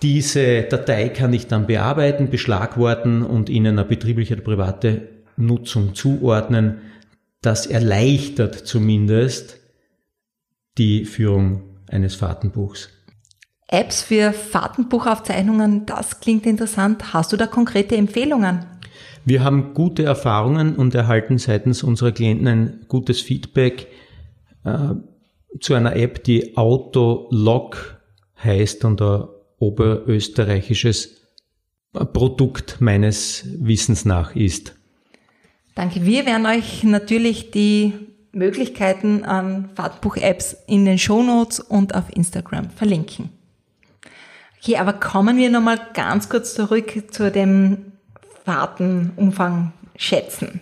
Diese 0.03 0.65
Datei 0.65 1.09
kann 1.09 1.33
ich 1.33 1.47
dann 1.47 1.67
bearbeiten, 1.67 2.29
beschlagworten 2.29 3.23
und 3.23 3.49
Ihnen 3.49 3.79
eine 3.79 3.89
betriebliche 3.89 4.35
oder 4.35 4.43
private 4.43 5.09
Nutzung 5.39 5.95
zuordnen. 5.95 6.83
Das 7.45 7.67
erleichtert 7.67 8.55
zumindest 8.55 9.61
die 10.79 11.05
Führung 11.05 11.77
eines 11.89 12.15
Fahrtenbuchs. 12.15 12.89
Apps 13.69 14.01
für 14.01 14.33
Fahrtenbuchaufzeichnungen, 14.33 15.85
das 15.85 16.21
klingt 16.21 16.47
interessant. 16.47 17.13
Hast 17.13 17.35
du 17.35 17.37
da 17.37 17.47
konkrete 17.47 17.97
Empfehlungen? 17.97 18.65
Wir 19.27 19.45
haben 19.45 19.75
gute 19.75 20.05
Erfahrungen 20.05 20.75
und 20.75 20.95
erhalten 20.95 21.37
seitens 21.37 21.83
unserer 21.83 22.13
Klienten 22.13 22.49
ein 22.49 22.87
gutes 22.89 23.21
Feedback 23.21 23.89
äh, 24.65 24.95
zu 25.61 25.75
einer 25.75 25.97
App, 25.97 26.25
die 26.25 26.57
Autolog 26.57 28.01
heißt 28.43 28.87
und 28.87 29.03
ein 29.03 29.25
oberösterreichisches 29.59 31.21
Produkt 31.93 32.81
meines 32.81 33.47
Wissens 33.59 34.07
nach 34.07 34.35
ist. 34.35 34.77
Danke. 35.75 36.05
Wir 36.07 36.25
werden 36.25 36.47
euch 36.47 36.85
natürlich 36.85 37.51
die 37.51 37.95
Möglichkeiten 38.33 39.25
an 39.25 39.71
Fahrtbuch-Apps 39.75 40.57
in 40.67 40.85
den 40.85 40.99
Shownotes 40.99 41.61
und 41.61 41.95
auf 41.95 42.05
Instagram 42.15 42.71
verlinken. 42.71 43.31
Okay, 44.59 44.77
aber 44.77 44.95
kommen 44.95 45.37
wir 45.37 45.51
nochmal 45.51 45.79
ganz 45.95 46.29
kurz 46.29 46.55
zurück 46.55 47.13
zu 47.13 47.31
dem 47.31 47.93
Fahrtenumfang 48.45 49.73
schätzen. 49.97 50.61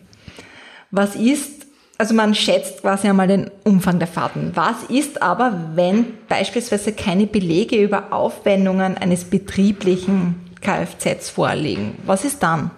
Was 0.91 1.15
ist, 1.15 1.67
also 1.99 2.15
man 2.15 2.35
schätzt 2.35 2.81
quasi 2.81 3.09
einmal 3.09 3.29
den 3.29 3.51
Umfang 3.65 3.99
der 3.99 4.09
Fahrten. 4.09 4.53
Was 4.55 4.83
ist 4.89 5.23
aber, 5.23 5.71
wenn 5.75 6.07
beispielsweise 6.29 6.93
keine 6.93 7.27
Belege 7.27 7.77
über 7.77 8.13
Aufwendungen 8.13 8.99
eines 8.99 9.25
betrieblichen 9.25 10.35
Kfz 10.61 11.31
vorliegen? 11.31 11.97
Was 12.05 12.25
ist 12.25 12.43
dann? 12.43 12.71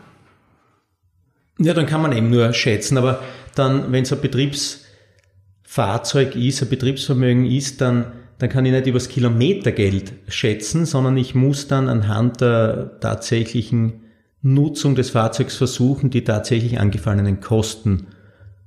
Ja, 1.59 1.75
dann 1.75 1.87
kann 1.87 2.03
man 2.03 2.13
eben 2.13 2.31
nur 2.31 2.53
schätzen, 2.53 2.99
aber 2.99 3.23
dann, 3.55 3.93
wenn 3.93 4.03
es 4.03 4.13
ein 4.13 4.21
Betriebsfahrzeug 4.21 6.37
ist, 6.37 6.63
ein 6.63 6.69
Betriebsvermögen 6.69 7.47
ist, 7.47 7.81
dann 7.81 8.13
dann 8.39 8.49
kann 8.49 8.67
ich 8.67 8.73
nicht 8.73 8.87
übers 8.87 9.09
Kilometergeld 9.09 10.13
schätzen, 10.29 10.87
sondern 10.87 11.17
ich 11.17 11.35
muss 11.35 11.69
dann 11.69 11.89
anhand 11.89 12.41
der 12.41 12.99
tatsächlichen 13.01 14.03
Nutzung 14.43 14.95
des 14.95 15.11
Fahrzeugs 15.11 15.57
versuchen, 15.57 16.11
die 16.11 16.25
tatsächlich 16.25 16.79
angefallenen 16.79 17.41
Kosten 17.41 18.09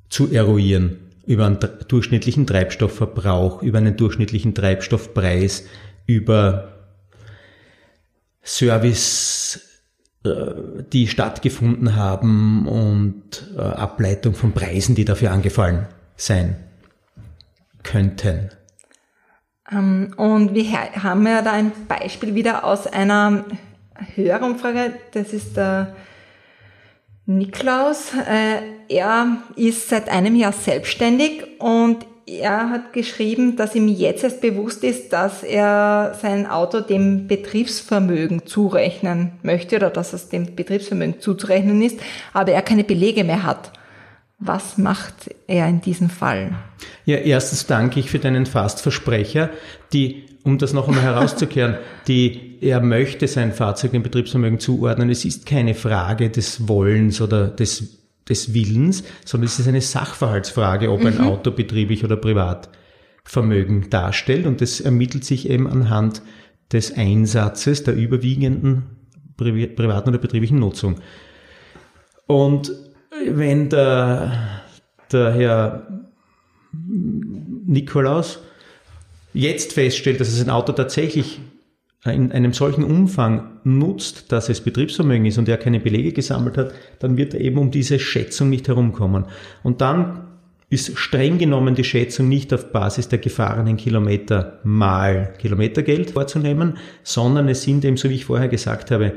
zu 0.09 0.31
eruieren 0.31 0.97
über 1.25 1.45
einen 1.45 1.59
durchschnittlichen 1.89 2.47
Treibstoffverbrauch, 2.47 3.61
über 3.61 3.79
einen 3.79 3.97
durchschnittlichen 3.97 4.55
Treibstoffpreis, 4.55 5.65
über 6.05 6.69
Service, 8.43 9.66
die 10.23 11.07
stattgefunden 11.07 11.95
haben 11.95 12.67
und 12.67 13.47
äh, 13.55 13.61
Ableitung 13.61 14.33
von 14.33 14.51
Preisen, 14.51 14.95
die 14.95 15.05
dafür 15.05 15.31
angefallen 15.31 15.87
sein 16.15 16.57
könnten. 17.83 18.49
Ähm, 19.71 20.13
und 20.17 20.53
wir 20.53 20.71
haben 21.03 21.25
ja 21.25 21.41
da 21.41 21.51
ein 21.51 21.71
Beispiel 21.87 22.35
wieder 22.35 22.63
aus 22.63 22.87
einer 22.87 23.45
Hörumfrage. 24.15 24.93
Das 25.13 25.33
ist 25.33 25.57
der 25.57 25.95
Niklaus. 27.25 28.11
Äh, 28.13 28.61
er 28.89 29.37
ist 29.55 29.89
seit 29.89 30.09
einem 30.09 30.35
Jahr 30.35 30.53
selbstständig 30.53 31.59
und 31.59 32.05
er 32.27 32.69
hat 32.69 32.91
geschrieben, 32.91 33.55
dass 33.55 33.73
ihm 33.73 33.87
jetzt 33.87 34.23
erst 34.23 34.41
bewusst 34.41 34.83
ist, 34.83 35.13
dass 35.13 35.43
er 35.43 36.13
sein 36.21 36.45
Auto 36.45 36.81
dem 36.81 37.27
Betriebsvermögen 37.27 38.45
zurechnen 38.45 39.31
möchte 39.43 39.77
oder 39.77 39.89
dass 39.89 40.11
es 40.11 40.27
dem 40.27 40.55
Betriebsvermögen 40.55 41.21
zuzurechnen 41.21 41.81
ist, 41.81 41.99
aber 42.33 42.51
er 42.51 42.61
keine 42.61 42.83
Belege 42.83 43.23
mehr 43.23 43.43
hat. 43.43 43.71
Was 44.39 44.77
macht 44.77 45.33
er 45.47 45.67
in 45.67 45.81
diesem 45.81 46.09
Fall? 46.09 46.51
Ja, 47.05 47.15
erstens 47.15 47.65
danke 47.65 47.99
ich 47.99 48.11
für 48.11 48.19
deinen 48.19 48.45
Fastversprecher, 48.45 49.49
die, 49.93 50.25
um 50.43 50.57
das 50.57 50.73
noch 50.73 50.87
einmal 50.87 51.03
herauszukehren, 51.03 51.77
die, 52.07 52.57
er 52.61 52.81
möchte 52.81 53.27
sein 53.27 53.53
Fahrzeug 53.53 53.93
dem 53.93 54.03
Betriebsvermögen 54.03 54.59
zuordnen. 54.59 55.09
Es 55.09 55.25
ist 55.25 55.45
keine 55.45 55.73
Frage 55.73 56.29
des 56.29 56.67
Wollens 56.67 57.21
oder 57.21 57.47
des, 57.47 57.97
des 58.29 58.53
Willens, 58.53 59.03
sondern 59.25 59.47
es 59.47 59.59
ist 59.59 59.67
eine 59.67 59.81
Sachverhaltsfrage, 59.81 60.91
ob 60.91 61.01
mhm. 61.01 61.07
ein 61.07 61.21
Auto 61.21 61.51
betrieblich 61.51 62.03
oder 62.03 62.17
Privatvermögen 62.17 63.89
darstellt. 63.89 64.45
Und 64.45 64.61
das 64.61 64.81
ermittelt 64.81 65.23
sich 65.23 65.49
eben 65.49 65.67
anhand 65.67 66.21
des 66.71 66.95
Einsatzes 66.95 67.83
der 67.83 67.95
überwiegenden 67.95 68.83
privaten 69.37 70.09
oder 70.09 70.17
betrieblichen 70.17 70.59
Nutzung. 70.59 70.95
Und 72.25 72.71
wenn 73.25 73.69
der, 73.69 74.61
der 75.11 75.33
Herr 75.33 75.87
Nikolaus 76.73 78.39
jetzt 79.33 79.73
feststellt, 79.73 80.19
dass 80.19 80.29
es 80.29 80.41
ein 80.41 80.49
Auto 80.49 80.73
tatsächlich 80.73 81.39
in 82.11 82.31
einem 82.31 82.53
solchen 82.53 82.83
Umfang 82.83 83.59
nutzt, 83.63 84.31
dass 84.31 84.49
es 84.49 84.61
Betriebsvermögen 84.61 85.25
ist 85.25 85.37
und 85.37 85.49
er 85.49 85.57
keine 85.57 85.79
Belege 85.79 86.13
gesammelt 86.13 86.57
hat, 86.57 86.73
dann 86.99 87.17
wird 87.17 87.33
er 87.33 87.41
eben 87.41 87.57
um 87.57 87.71
diese 87.71 87.99
Schätzung 87.99 88.49
nicht 88.49 88.67
herumkommen. 88.67 89.25
Und 89.63 89.81
dann 89.81 90.27
ist 90.69 90.97
streng 90.97 91.37
genommen 91.37 91.75
die 91.75 91.83
Schätzung 91.83 92.27
nicht 92.27 92.53
auf 92.53 92.71
Basis 92.71 93.07
der 93.07 93.19
gefahrenen 93.19 93.77
Kilometer 93.77 94.59
mal 94.63 95.33
Kilometergeld 95.37 96.11
vorzunehmen, 96.11 96.77
sondern 97.03 97.47
es 97.47 97.63
sind 97.63 97.85
eben, 97.85 97.97
so 97.97 98.09
wie 98.09 98.15
ich 98.15 98.25
vorher 98.25 98.49
gesagt 98.49 98.91
habe, 98.91 99.13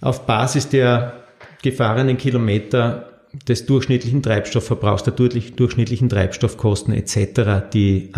auf 0.00 0.26
Basis 0.26 0.68
der 0.68 1.24
gefahrenen 1.62 2.18
Kilometer 2.18 3.08
des 3.48 3.66
durchschnittlichen 3.66 4.22
Treibstoffverbrauchs, 4.22 5.02
der 5.02 5.12
durchschnittlichen 5.12 6.08
Treibstoffkosten 6.08 6.94
etc., 6.94 7.70
die, 7.72 8.10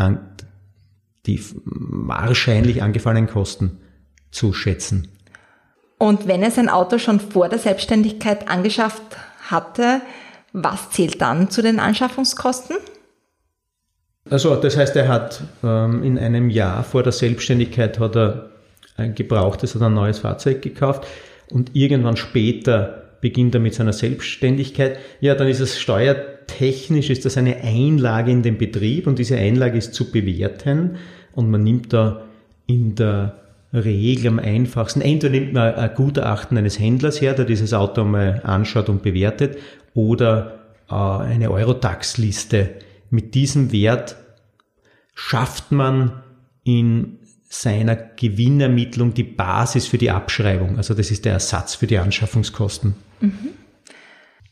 die 1.26 1.42
wahrscheinlich 1.64 2.82
angefallenen 2.82 3.28
Kosten 3.28 3.80
zu 4.30 4.52
schätzen. 4.52 5.08
Und 5.98 6.26
wenn 6.26 6.42
er 6.42 6.50
sein 6.50 6.68
Auto 6.68 6.98
schon 6.98 7.20
vor 7.20 7.48
der 7.48 7.58
Selbstständigkeit 7.58 8.48
angeschafft 8.48 9.02
hatte, 9.50 10.00
was 10.52 10.90
zählt 10.90 11.20
dann 11.20 11.50
zu 11.50 11.62
den 11.62 11.78
Anschaffungskosten? 11.78 12.76
Also 14.28 14.54
das 14.56 14.76
heißt, 14.76 14.96
er 14.96 15.08
hat 15.08 15.42
ähm, 15.62 16.02
in 16.02 16.18
einem 16.18 16.50
Jahr 16.50 16.84
vor 16.84 17.02
der 17.02 17.12
Selbstständigkeit 17.12 17.98
hat 17.98 18.16
er 18.16 18.50
ein 18.96 19.14
gebrauchtes 19.14 19.76
oder 19.76 19.86
ein 19.86 19.94
neues 19.94 20.20
Fahrzeug 20.20 20.62
gekauft 20.62 21.06
und 21.50 21.74
irgendwann 21.74 22.16
später 22.16 23.16
beginnt 23.20 23.54
er 23.54 23.60
mit 23.60 23.74
seiner 23.74 23.92
Selbstständigkeit. 23.92 24.98
Ja, 25.20 25.34
dann 25.34 25.48
ist 25.48 25.60
es 25.60 25.78
steuertechnisch, 26.50 27.10
ist 27.10 27.24
das 27.24 27.36
eine 27.36 27.62
Einlage 27.62 28.30
in 28.30 28.42
den 28.42 28.58
Betrieb 28.58 29.06
und 29.06 29.18
diese 29.18 29.36
Einlage 29.36 29.78
ist 29.78 29.94
zu 29.94 30.10
bewerten 30.10 30.96
und 31.32 31.50
man 31.50 31.62
nimmt 31.62 31.92
da 31.92 32.22
in 32.66 32.94
der 32.94 33.36
Regel 33.72 34.28
am 34.28 34.38
einfachsten, 34.38 35.00
entweder 35.00 35.32
nimmt 35.32 35.52
man 35.52 35.74
ein 35.74 35.94
Gutachten 35.94 36.58
eines 36.58 36.78
Händlers 36.78 37.20
her, 37.20 37.34
der 37.34 37.44
dieses 37.44 37.72
Auto 37.72 38.04
mal 38.04 38.40
anschaut 38.44 38.88
und 38.88 39.02
bewertet, 39.02 39.58
oder 39.94 40.58
äh, 40.88 40.94
eine 40.94 41.50
Eurotax-Liste. 41.50 42.70
Mit 43.10 43.34
diesem 43.34 43.70
Wert 43.70 44.16
schafft 45.14 45.70
man 45.70 46.22
in 46.64 47.18
seiner 47.48 47.96
Gewinnermittlung 47.96 49.14
die 49.14 49.24
Basis 49.24 49.86
für 49.86 49.98
die 49.98 50.10
Abschreibung. 50.10 50.76
Also 50.76 50.94
das 50.94 51.10
ist 51.10 51.24
der 51.24 51.34
Ersatz 51.34 51.74
für 51.74 51.86
die 51.86 51.98
Anschaffungskosten. 51.98 52.94
Mhm. 53.20 53.50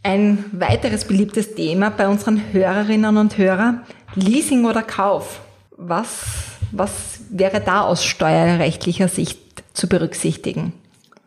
Ein 0.02 0.44
weiteres 0.52 1.04
beliebtes 1.04 1.54
Thema 1.54 1.90
bei 1.90 2.08
unseren 2.08 2.52
Hörerinnen 2.52 3.16
und 3.16 3.36
Hörern, 3.36 3.82
Leasing 4.14 4.64
oder 4.64 4.82
Kauf. 4.82 5.40
Was, 5.76 6.24
was 6.72 7.20
wäre 7.30 7.60
da 7.60 7.82
aus 7.82 8.04
steuerrechtlicher 8.04 9.08
Sicht 9.08 9.38
zu 9.72 9.88
berücksichtigen? 9.88 10.72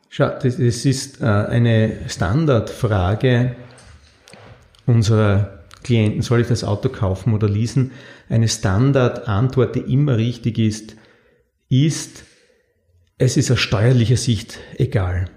Schau, 0.10 0.29
das, 0.29 0.55
ist 0.55 1.21
äh, 1.21 1.25
eine 1.25 1.99
Standardfrage 2.07 3.55
unserer 4.86 5.62
Klienten, 5.84 6.21
soll 6.21 6.41
ich 6.41 6.47
das 6.47 6.63
Auto 6.63 6.89
kaufen 6.89 7.34
oder 7.34 7.47
leasen? 7.47 7.91
Eine 8.29 8.47
Standardantwort, 8.47 9.75
die 9.75 9.93
immer 9.93 10.17
richtig 10.17 10.57
ist, 10.57 10.95
ist, 11.69 12.23
es 13.17 13.38
ist 13.38 13.51
aus 13.51 13.60
steuerlicher 13.60 14.17
Sicht 14.17 14.60
egal. 14.77 15.29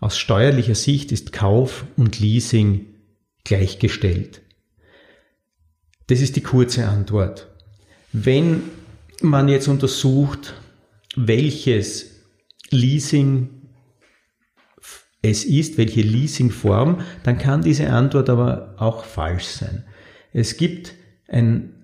Aus 0.00 0.16
steuerlicher 0.16 0.74
Sicht 0.74 1.12
ist 1.12 1.32
Kauf 1.32 1.84
und 1.96 2.18
Leasing 2.20 2.86
gleichgestellt. 3.44 4.40
Das 6.06 6.22
ist 6.22 6.36
die 6.36 6.40
kurze 6.40 6.88
Antwort. 6.88 7.48
Wenn 8.12 8.62
man 9.20 9.48
jetzt 9.48 9.68
untersucht, 9.68 10.54
welches 11.16 12.22
Leasing 12.70 13.50
es 15.22 15.44
ist, 15.44 15.76
welche 15.76 16.00
Leasingform, 16.00 17.02
dann 17.22 17.36
kann 17.36 17.60
diese 17.60 17.90
Antwort 17.90 18.30
aber 18.30 18.74
auch 18.78 19.04
falsch 19.04 19.44
sein. 19.44 19.84
Es 20.32 20.56
gibt 20.56 20.94
ein 21.28 21.74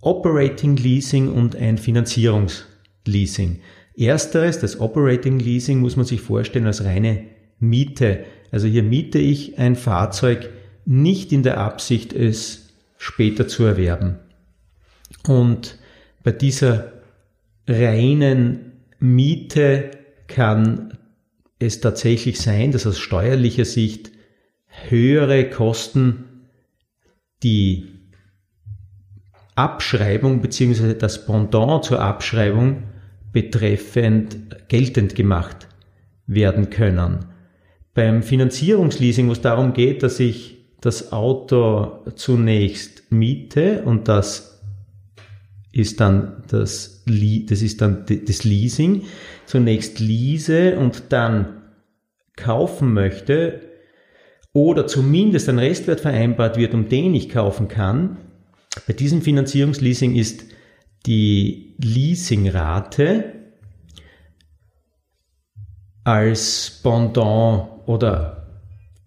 Operating 0.00 0.76
Leasing 0.76 1.28
und 1.28 1.56
ein 1.56 1.78
Finanzierungs 1.78 2.64
Leasing. 3.06 3.60
Ersteres, 3.96 4.60
das 4.60 4.78
Operating 4.78 5.40
Leasing, 5.40 5.80
muss 5.80 5.96
man 5.96 6.06
sich 6.06 6.20
vorstellen 6.20 6.66
als 6.66 6.84
reine 6.84 7.24
Miete. 7.60 8.24
Also 8.50 8.66
hier 8.66 8.82
miete 8.82 9.18
ich 9.18 9.58
ein 9.58 9.76
Fahrzeug 9.76 10.50
nicht 10.84 11.32
in 11.32 11.42
der 11.42 11.58
Absicht, 11.58 12.12
es 12.12 12.70
später 12.98 13.46
zu 13.46 13.64
erwerben. 13.64 14.18
Und 15.26 15.78
bei 16.22 16.32
dieser 16.32 16.92
reinen 17.68 18.72
Miete 18.98 19.90
kann 20.26 20.98
es 21.58 21.80
tatsächlich 21.80 22.40
sein, 22.40 22.72
dass 22.72 22.86
aus 22.86 22.98
steuerlicher 22.98 23.64
Sicht 23.64 24.10
höhere 24.88 25.48
Kosten 25.50 26.24
die 27.42 27.88
Abschreibung 29.54 30.40
bzw. 30.40 30.94
das 30.94 31.26
Pendant 31.26 31.84
zur 31.84 32.00
Abschreibung 32.00 32.84
betreffend 33.32 34.68
geltend 34.68 35.14
gemacht 35.14 35.68
werden 36.26 36.70
können. 36.70 37.26
Beim 37.94 38.22
Finanzierungsleasing, 38.22 39.28
wo 39.28 39.32
es 39.32 39.40
darum 39.40 39.72
geht, 39.72 40.02
dass 40.02 40.20
ich 40.20 40.58
das 40.80 41.12
Auto 41.12 42.04
zunächst 42.14 43.10
miete 43.10 43.82
und 43.82 44.08
das 44.08 44.62
ist 45.72 46.00
dann 46.00 46.42
das, 46.48 47.04
das 47.06 47.62
ist 47.62 47.80
dann 47.80 48.04
das 48.06 48.44
Leasing, 48.44 49.02
zunächst 49.46 50.00
lease 50.00 50.78
und 50.78 51.04
dann 51.10 51.62
kaufen 52.36 52.92
möchte 52.92 53.60
oder 54.52 54.86
zumindest 54.86 55.48
ein 55.48 55.58
Restwert 55.58 56.00
vereinbart 56.00 56.56
wird, 56.56 56.74
um 56.74 56.88
den 56.88 57.14
ich 57.14 57.28
kaufen 57.28 57.68
kann. 57.68 58.16
Bei 58.86 58.92
diesem 58.92 59.22
Finanzierungsleasing 59.22 60.16
ist 60.16 60.44
die 61.06 61.76
Leasingrate 61.78 63.32
als 66.04 66.80
Pendant 66.82 67.79
oder 67.90 68.46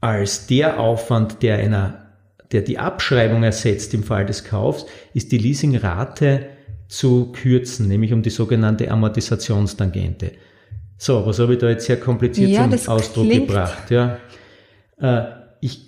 als 0.01 0.47
der 0.47 0.77
Aufwand, 0.77 1.41
der 1.41 1.57
einer 1.57 1.99
der 2.51 2.61
die 2.61 2.77
Abschreibung 2.77 3.43
ersetzt 3.43 3.93
im 3.93 4.03
Fall 4.03 4.25
des 4.25 4.43
Kaufs, 4.43 4.85
ist 5.13 5.31
die 5.31 5.37
Leasingrate 5.37 6.47
zu 6.87 7.31
kürzen, 7.31 7.87
nämlich 7.87 8.11
um 8.13 8.21
die 8.21 8.29
sogenannte 8.29 8.91
Amortisationstangente. 8.91 10.33
So, 10.97 11.25
was 11.25 11.39
habe 11.39 11.53
ich 11.53 11.59
da 11.59 11.69
jetzt 11.69 11.85
sehr 11.85 11.97
kompliziert 11.99 12.49
ja, 12.51 12.69
zum 12.69 12.93
Ausdruck 12.93 13.25
klingt. 13.25 13.47
gebracht? 13.47 13.89
Ja. 13.89 14.19
Äh, 14.99 15.23
ich, 15.61 15.87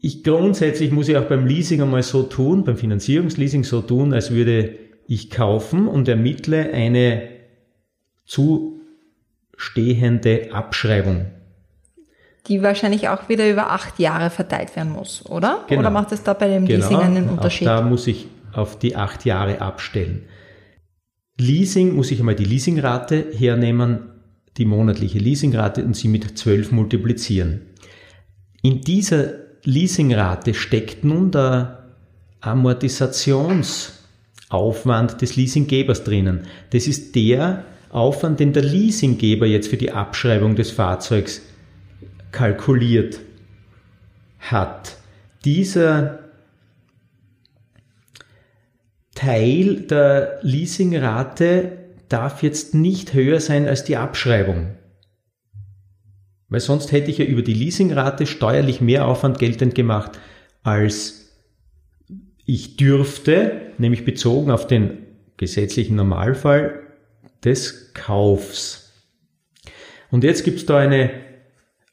ich 0.00 0.24
grundsätzlich 0.24 0.90
muss 0.90 1.08
ich 1.08 1.16
auch 1.16 1.26
beim 1.26 1.46
Leasing 1.46 1.82
einmal 1.82 2.02
so 2.02 2.24
tun, 2.24 2.64
beim 2.64 2.78
Finanzierungsleasing 2.78 3.62
so 3.62 3.82
tun, 3.82 4.12
als 4.14 4.32
würde 4.32 4.74
ich 5.06 5.30
kaufen 5.30 5.86
und 5.86 6.08
ermittle 6.08 6.72
eine 6.72 7.28
zustehende 8.24 10.52
Abschreibung. 10.52 11.37
Die 12.48 12.62
wahrscheinlich 12.62 13.08
auch 13.08 13.28
wieder 13.28 13.48
über 13.50 13.70
acht 13.70 13.98
Jahre 13.98 14.30
verteilt 14.30 14.74
werden 14.74 14.92
muss, 14.92 15.24
oder? 15.26 15.64
Genau. 15.68 15.80
Oder 15.80 15.90
macht 15.90 16.12
es 16.12 16.22
da 16.22 16.32
bei 16.32 16.48
dem 16.48 16.66
genau. 16.66 16.88
Leasing 16.88 16.98
einen 16.98 17.28
Unterschied? 17.28 17.68
Auch 17.68 17.80
da 17.80 17.82
muss 17.82 18.06
ich 18.06 18.26
auf 18.52 18.78
die 18.78 18.96
acht 18.96 19.24
Jahre 19.24 19.60
abstellen. 19.60 20.22
Leasing 21.38 21.94
muss 21.94 22.10
ich 22.10 22.18
einmal 22.18 22.34
die 22.34 22.44
Leasingrate 22.44 23.26
hernehmen, 23.36 24.00
die 24.56 24.64
monatliche 24.64 25.18
Leasingrate 25.18 25.84
und 25.84 25.94
sie 25.94 26.08
mit 26.08 26.36
zwölf 26.36 26.72
multiplizieren. 26.72 27.60
In 28.62 28.80
dieser 28.80 29.34
Leasingrate 29.64 30.54
steckt 30.54 31.04
nun 31.04 31.30
der 31.30 31.84
Amortisations 32.40 33.92
Aufwand 34.48 35.20
des 35.20 35.36
Leasinggebers 35.36 36.04
drinnen. 36.04 36.46
Das 36.70 36.86
ist 36.86 37.14
der 37.14 37.64
Aufwand, 37.90 38.40
den 38.40 38.52
der 38.52 38.62
Leasinggeber 38.62 39.46
jetzt 39.46 39.68
für 39.68 39.76
die 39.76 39.92
Abschreibung 39.92 40.56
des 40.56 40.70
Fahrzeugs 40.70 41.42
kalkuliert 42.32 43.20
hat. 44.38 44.96
Dieser 45.44 46.20
Teil 49.14 49.80
der 49.80 50.38
Leasingrate 50.42 51.72
darf 52.08 52.42
jetzt 52.42 52.74
nicht 52.74 53.14
höher 53.14 53.40
sein 53.40 53.66
als 53.66 53.84
die 53.84 53.96
Abschreibung. 53.96 54.76
Weil 56.48 56.60
sonst 56.60 56.92
hätte 56.92 57.10
ich 57.10 57.18
ja 57.18 57.24
über 57.24 57.42
die 57.42 57.54
Leasingrate 57.54 58.26
steuerlich 58.26 58.80
mehr 58.80 59.06
Aufwand 59.06 59.38
geltend 59.38 59.74
gemacht 59.74 60.12
als 60.62 61.18
ich 62.44 62.76
dürfte, 62.76 63.72
nämlich 63.78 64.04
bezogen 64.04 64.50
auf 64.50 64.66
den 64.66 65.06
gesetzlichen 65.36 65.96
Normalfall 65.96 66.80
des 67.44 67.92
Kaufs. 67.92 68.92
Und 70.10 70.24
jetzt 70.24 70.44
gibt 70.44 70.58
es 70.58 70.66
da 70.66 70.78
eine 70.78 71.27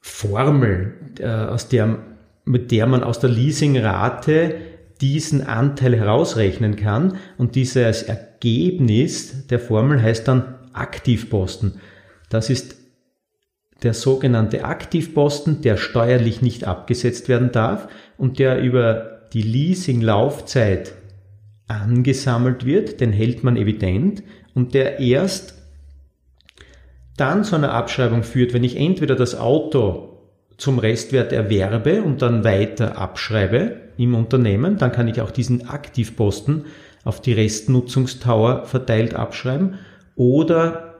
Formel, 0.07 0.93
äh, 1.19 1.25
aus 1.25 1.67
der, 1.67 1.97
mit 2.45 2.69
der 2.69 2.85
man 2.85 3.03
aus 3.03 3.19
der 3.19 3.31
Leasingrate 3.31 4.55
diesen 5.01 5.41
Anteil 5.41 5.97
herausrechnen 5.97 6.75
kann. 6.75 7.17
Und 7.39 7.55
dieses 7.55 8.03
Ergebnis 8.03 9.47
der 9.47 9.59
Formel 9.59 9.99
heißt 9.99 10.27
dann 10.27 10.59
Aktivposten. 10.73 11.81
Das 12.29 12.51
ist 12.51 12.75
der 13.81 13.95
sogenannte 13.95 14.63
Aktivposten, 14.63 15.61
der 15.63 15.75
steuerlich 15.75 16.39
nicht 16.39 16.65
abgesetzt 16.65 17.27
werden 17.27 17.51
darf 17.51 17.87
und 18.15 18.37
der 18.37 18.61
über 18.61 19.27
die 19.33 19.41
Leasing-Laufzeit 19.41 20.93
angesammelt 21.67 22.63
wird, 22.63 23.01
den 23.01 23.11
hält 23.11 23.43
man 23.43 23.57
evident 23.57 24.21
und 24.53 24.75
der 24.75 24.99
erst 24.99 25.64
dann 27.17 27.43
zu 27.43 27.55
einer 27.55 27.73
Abschreibung 27.73 28.23
führt, 28.23 28.53
wenn 28.53 28.63
ich 28.63 28.77
entweder 28.77 29.15
das 29.15 29.35
Auto 29.35 30.15
zum 30.57 30.79
Restwert 30.79 31.31
erwerbe 31.31 32.01
und 32.01 32.21
dann 32.21 32.43
weiter 32.43 32.97
abschreibe 32.97 33.77
im 33.97 34.15
Unternehmen, 34.15 34.77
dann 34.77 34.91
kann 34.91 35.07
ich 35.07 35.21
auch 35.21 35.31
diesen 35.31 35.67
Aktivposten 35.67 36.65
auf 37.03 37.21
die 37.21 37.33
Restnutzungstower 37.33 38.65
verteilt 38.65 39.13
abschreiben 39.13 39.75
oder 40.15 40.95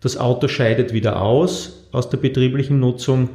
Das 0.00 0.18
Auto 0.18 0.46
scheidet 0.46 0.92
wieder 0.92 1.22
aus 1.22 1.88
aus 1.90 2.10
der 2.10 2.18
betrieblichen 2.18 2.78
Nutzung, 2.78 3.30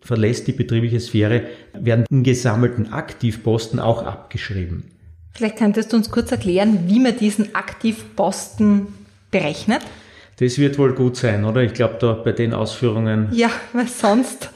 verlässt 0.00 0.46
die 0.46 0.52
betriebliche 0.52 0.98
Sphäre, 0.98 1.42
werden 1.74 2.06
in 2.10 2.22
gesammelten 2.22 2.92
Aktivposten 2.92 3.78
auch 3.78 4.02
abgeschrieben. 4.02 4.84
Vielleicht 5.32 5.58
könntest 5.58 5.92
du 5.92 5.98
uns 5.98 6.10
kurz 6.10 6.32
erklären, 6.32 6.84
wie 6.86 6.98
man 6.98 7.16
diesen 7.18 7.54
Aktivposten 7.54 8.86
berechnet? 9.30 9.82
Das 10.38 10.58
wird 10.58 10.78
wohl 10.78 10.92
gut 10.92 11.16
sein, 11.16 11.44
oder? 11.44 11.62
Ich 11.62 11.72
glaube, 11.72 11.96
da 11.98 12.12
bei 12.12 12.32
den 12.32 12.52
Ausführungen. 12.52 13.28
Ja, 13.32 13.50
was 13.72 14.00
sonst? 14.00 14.50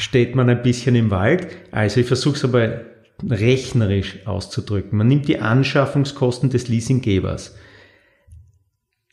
steht 0.00 0.34
man 0.34 0.48
ein 0.48 0.62
bisschen 0.62 0.96
im 0.96 1.10
Wald. 1.10 1.48
Also 1.70 2.00
ich 2.00 2.06
versuche 2.06 2.36
es 2.36 2.44
aber 2.44 2.80
rechnerisch 3.28 4.26
auszudrücken. 4.26 4.96
Man 4.96 5.08
nimmt 5.08 5.28
die 5.28 5.38
Anschaffungskosten 5.38 6.50
des 6.50 6.68
Leasinggebers. 6.68 7.54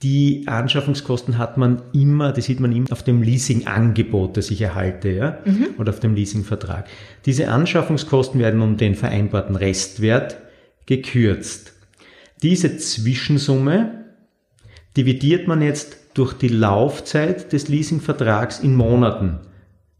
Die 0.03 0.43
Anschaffungskosten 0.47 1.37
hat 1.37 1.57
man 1.57 1.81
immer, 1.93 2.31
das 2.31 2.45
sieht 2.45 2.59
man 2.59 2.71
immer 2.71 2.91
auf 2.91 3.03
dem 3.03 3.23
Leasingangebot, 3.23 4.37
das 4.37 4.51
ich 4.51 4.61
erhalte, 4.61 5.09
ja, 5.09 5.39
mhm. 5.43 5.69
oder 5.79 5.89
auf 5.89 5.99
dem 5.99 6.13
Leasingvertrag. 6.13 6.87
Diese 7.25 7.49
Anschaffungskosten 7.49 8.39
werden 8.39 8.61
um 8.61 8.77
den 8.77 8.93
vereinbarten 8.93 9.55
Restwert 9.55 10.37
gekürzt. 10.85 11.73
Diese 12.43 12.77
Zwischensumme 12.77 13.96
dividiert 14.97 15.47
man 15.47 15.62
jetzt 15.62 15.97
durch 16.15 16.33
die 16.33 16.49
Laufzeit 16.49 17.53
des 17.53 17.67
Leasingvertrags 17.67 18.60
in 18.60 18.73
Monaten. 18.75 19.41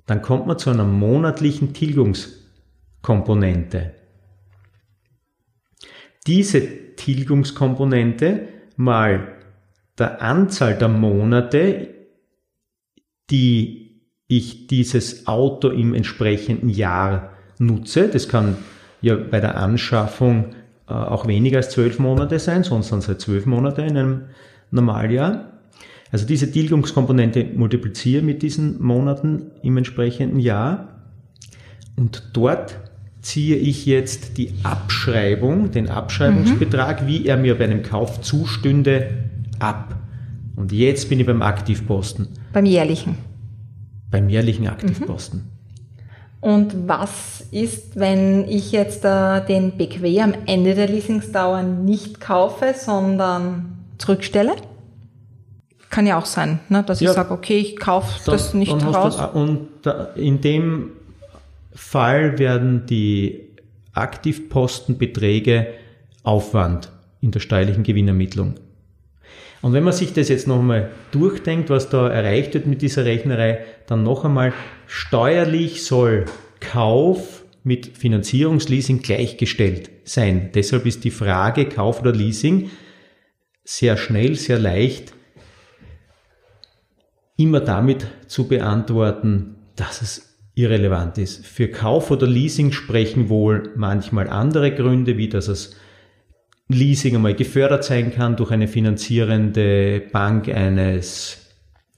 Dann 0.07 0.23
kommt 0.23 0.47
man 0.47 0.57
zu 0.57 0.71
einer 0.71 0.83
monatlichen 0.83 1.73
Tilgungskomponente. 1.73 3.93
Diese 6.25 6.95
Tilgungskomponente 6.95 8.47
mal 8.75 9.38
der 9.97 10.21
Anzahl 10.21 10.75
der 10.75 10.89
Monate, 10.89 11.88
die 13.29 14.01
ich 14.27 14.67
dieses 14.67 15.27
Auto 15.27 15.69
im 15.69 15.93
entsprechenden 15.93 16.69
Jahr 16.69 17.33
nutze. 17.60 18.10
Das 18.10 18.27
kann 18.27 18.57
ja 19.01 19.15
bei 19.15 19.39
der 19.39 19.57
Anschaffung 19.57 20.55
äh, 20.88 20.93
auch 20.93 21.27
weniger 21.27 21.57
als 21.57 21.69
zwölf 21.69 21.99
Monate 21.99 22.39
sein, 22.39 22.63
sonst 22.63 22.88
sind 22.89 22.99
es 22.99 23.07
halt 23.07 23.21
zwölf 23.21 23.45
Monate 23.45 23.83
in 23.83 23.97
einem 23.97 24.25
Normaljahr. 24.71 25.53
Also 26.12 26.25
diese 26.25 26.51
Tilgungskomponente 26.51 27.45
multipliziere 27.56 28.21
mit 28.21 28.41
diesen 28.41 28.82
Monaten 28.82 29.51
im 29.62 29.77
entsprechenden 29.77 30.39
Jahr 30.39 30.97
und 31.97 32.30
dort 32.34 32.80
ziehe 33.21 33.58
ich 33.58 33.86
jetzt 33.86 34.38
die 34.38 34.53
Abschreibung, 34.63 35.71
den 35.71 35.89
Abschreibungsbetrag, 35.89 37.01
mhm. 37.01 37.08
wie 37.08 37.25
er 37.25 37.36
mir 37.36 37.58
bei 37.58 37.65
einem 37.65 37.84
Kauf 37.84 38.21
zustünde, 38.21 39.10
ab. 39.60 39.95
Und 40.56 40.71
jetzt 40.71 41.10
bin 41.10 41.19
ich 41.19 41.25
beim 41.25 41.41
Aktivposten. 41.41 42.27
Beim 42.53 42.65
jährlichen. 42.65 43.17
Beim 44.12 44.30
jährlichen 44.30 44.67
Aktivposten. 44.67 45.39
Mhm. 45.39 45.58
Und 46.39 46.88
was 46.88 47.45
ist, 47.51 47.99
wenn 47.99 48.47
ich 48.47 48.71
jetzt 48.71 49.03
äh, 49.03 49.43
den 49.45 49.71
BQW 49.71 50.21
am 50.21 50.34
Ende 50.45 50.75
der 50.75 50.88
Leasingsdauer 50.88 51.63
nicht 51.63 52.21
kaufe, 52.21 52.75
sondern 52.77 53.76
zurückstelle? 53.97 54.55
Kann 55.89 56.05
ja 56.05 56.17
auch 56.17 56.25
sein, 56.25 56.60
ne, 56.69 56.83
dass 56.83 56.99
ja, 56.99 57.10
ich 57.10 57.15
sage, 57.15 57.31
okay, 57.31 57.57
ich 57.57 57.77
kaufe 57.77 58.19
das 58.29 58.53
nicht 58.53 58.71
raus. 58.71 59.17
Das, 59.17 59.33
und 59.33 59.69
in 60.15 60.41
dem 60.41 60.91
Fall 61.73 62.39
werden 62.39 62.86
die 62.86 63.47
Aktivpostenbeträge 63.93 65.67
Aufwand 66.23 66.91
in 67.21 67.31
der 67.31 67.39
steuerlichen 67.39 67.83
Gewinnermittlung. 67.83 68.55
Und 69.62 69.73
wenn 69.73 69.83
man 69.83 69.93
sich 69.93 70.13
das 70.13 70.29
jetzt 70.29 70.47
nochmal 70.47 70.91
durchdenkt, 71.12 71.69
was 71.69 71.89
da 71.89 72.07
erreicht 72.07 72.53
wird 72.53 72.67
mit 72.67 72.81
dieser 72.81 73.05
Rechnerei, 73.05 73.65
dann 73.88 74.03
noch 74.03 74.23
einmal, 74.23 74.53
steuerlich 74.86 75.83
soll 75.83 76.25
Kauf 76.60 77.43
mit 77.63 77.97
Finanzierungsleasing 77.97 79.01
gleichgestellt 79.01 79.89
sein. 80.03 80.51
Deshalb 80.53 80.86
ist 80.86 81.03
die 81.03 81.12
Frage 81.12 81.65
Kauf 81.65 82.01
oder 82.01 82.13
Leasing 82.13 82.69
sehr 83.67 83.97
schnell, 83.97 84.36
sehr 84.36 84.60
leicht 84.60 85.13
immer 87.36 87.60
damit 87.60 88.08
zu 88.27 88.47
beantworten, 88.47 89.58
dass 89.75 90.01
es 90.01 90.38
irrelevant 90.56 91.17
ist. 91.17 91.45
Für 91.45 91.67
Kauf 91.67 92.10
oder 92.10 92.25
Leasing 92.25 92.71
sprechen 92.71 93.27
wohl 93.27 93.73
manchmal 93.75 94.30
andere 94.30 94.73
Gründe, 94.73 95.17
wie 95.17 95.27
dass 95.27 95.49
es 95.49 95.75
Leasing 96.69 97.17
einmal 97.17 97.36
gefördert 97.36 97.84
sein 97.84 98.13
kann 98.13 98.38
durch 98.38 98.51
eine 98.51 98.69
finanzierende 98.69 100.01
Bank 100.12 100.47
eines 100.47 101.49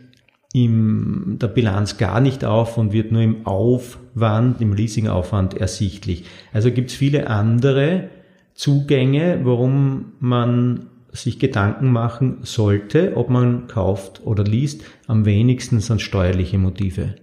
in 0.52 1.38
der 1.38 1.48
Bilanz 1.48 1.96
gar 1.96 2.20
nicht 2.20 2.44
auf 2.44 2.76
und 2.76 2.92
wird 2.92 3.12
nur 3.12 3.22
im 3.22 3.46
Aufwand, 3.46 4.60
im 4.60 4.72
Leasingaufwand 4.72 5.54
ersichtlich. 5.54 6.24
Also 6.52 6.72
gibt 6.72 6.90
es 6.90 6.96
viele 6.96 7.28
andere 7.28 8.10
Zugänge, 8.54 9.40
warum 9.44 10.12
man 10.18 10.86
sich 11.12 11.38
Gedanken 11.38 11.90
machen 11.90 12.38
sollte, 12.42 13.16
ob 13.16 13.30
man 13.30 13.68
kauft 13.68 14.22
oder 14.24 14.44
liest. 14.44 14.82
Am 15.06 15.24
wenigsten 15.24 15.80
sind 15.80 16.00
steuerliche 16.00 16.58
Motive. 16.58 17.14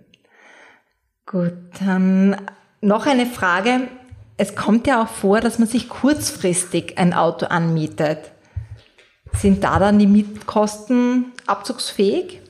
Gut, 1.25 1.53
dann 1.79 2.35
noch 2.81 3.05
eine 3.05 3.25
Frage. 3.25 3.87
Es 4.37 4.55
kommt 4.55 4.87
ja 4.87 5.03
auch 5.03 5.07
vor, 5.07 5.39
dass 5.41 5.59
man 5.59 5.67
sich 5.67 5.89
kurzfristig 5.89 6.97
ein 6.97 7.13
Auto 7.13 7.47
anmietet. 7.47 8.31
Sind 9.33 9.63
da 9.63 9.79
dann 9.79 9.99
die 9.99 10.07
Mietkosten 10.07 11.33
abzugsfähig? 11.45 12.41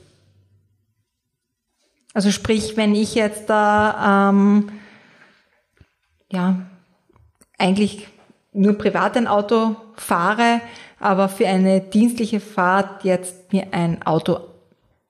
Also 2.14 2.30
sprich, 2.30 2.76
wenn 2.76 2.94
ich 2.94 3.14
jetzt 3.14 3.48
da 3.50 4.30
ähm, 4.30 4.70
ja 6.30 6.60
eigentlich 7.58 8.06
nur 8.52 8.78
privat 8.78 9.16
ein 9.16 9.26
Auto 9.26 9.76
fahre, 9.94 10.60
aber 11.00 11.28
für 11.28 11.46
eine 11.46 11.80
dienstliche 11.80 12.40
Fahrt 12.40 13.04
jetzt 13.04 13.52
mir 13.52 13.68
ein 13.72 14.02
Auto 14.02 14.40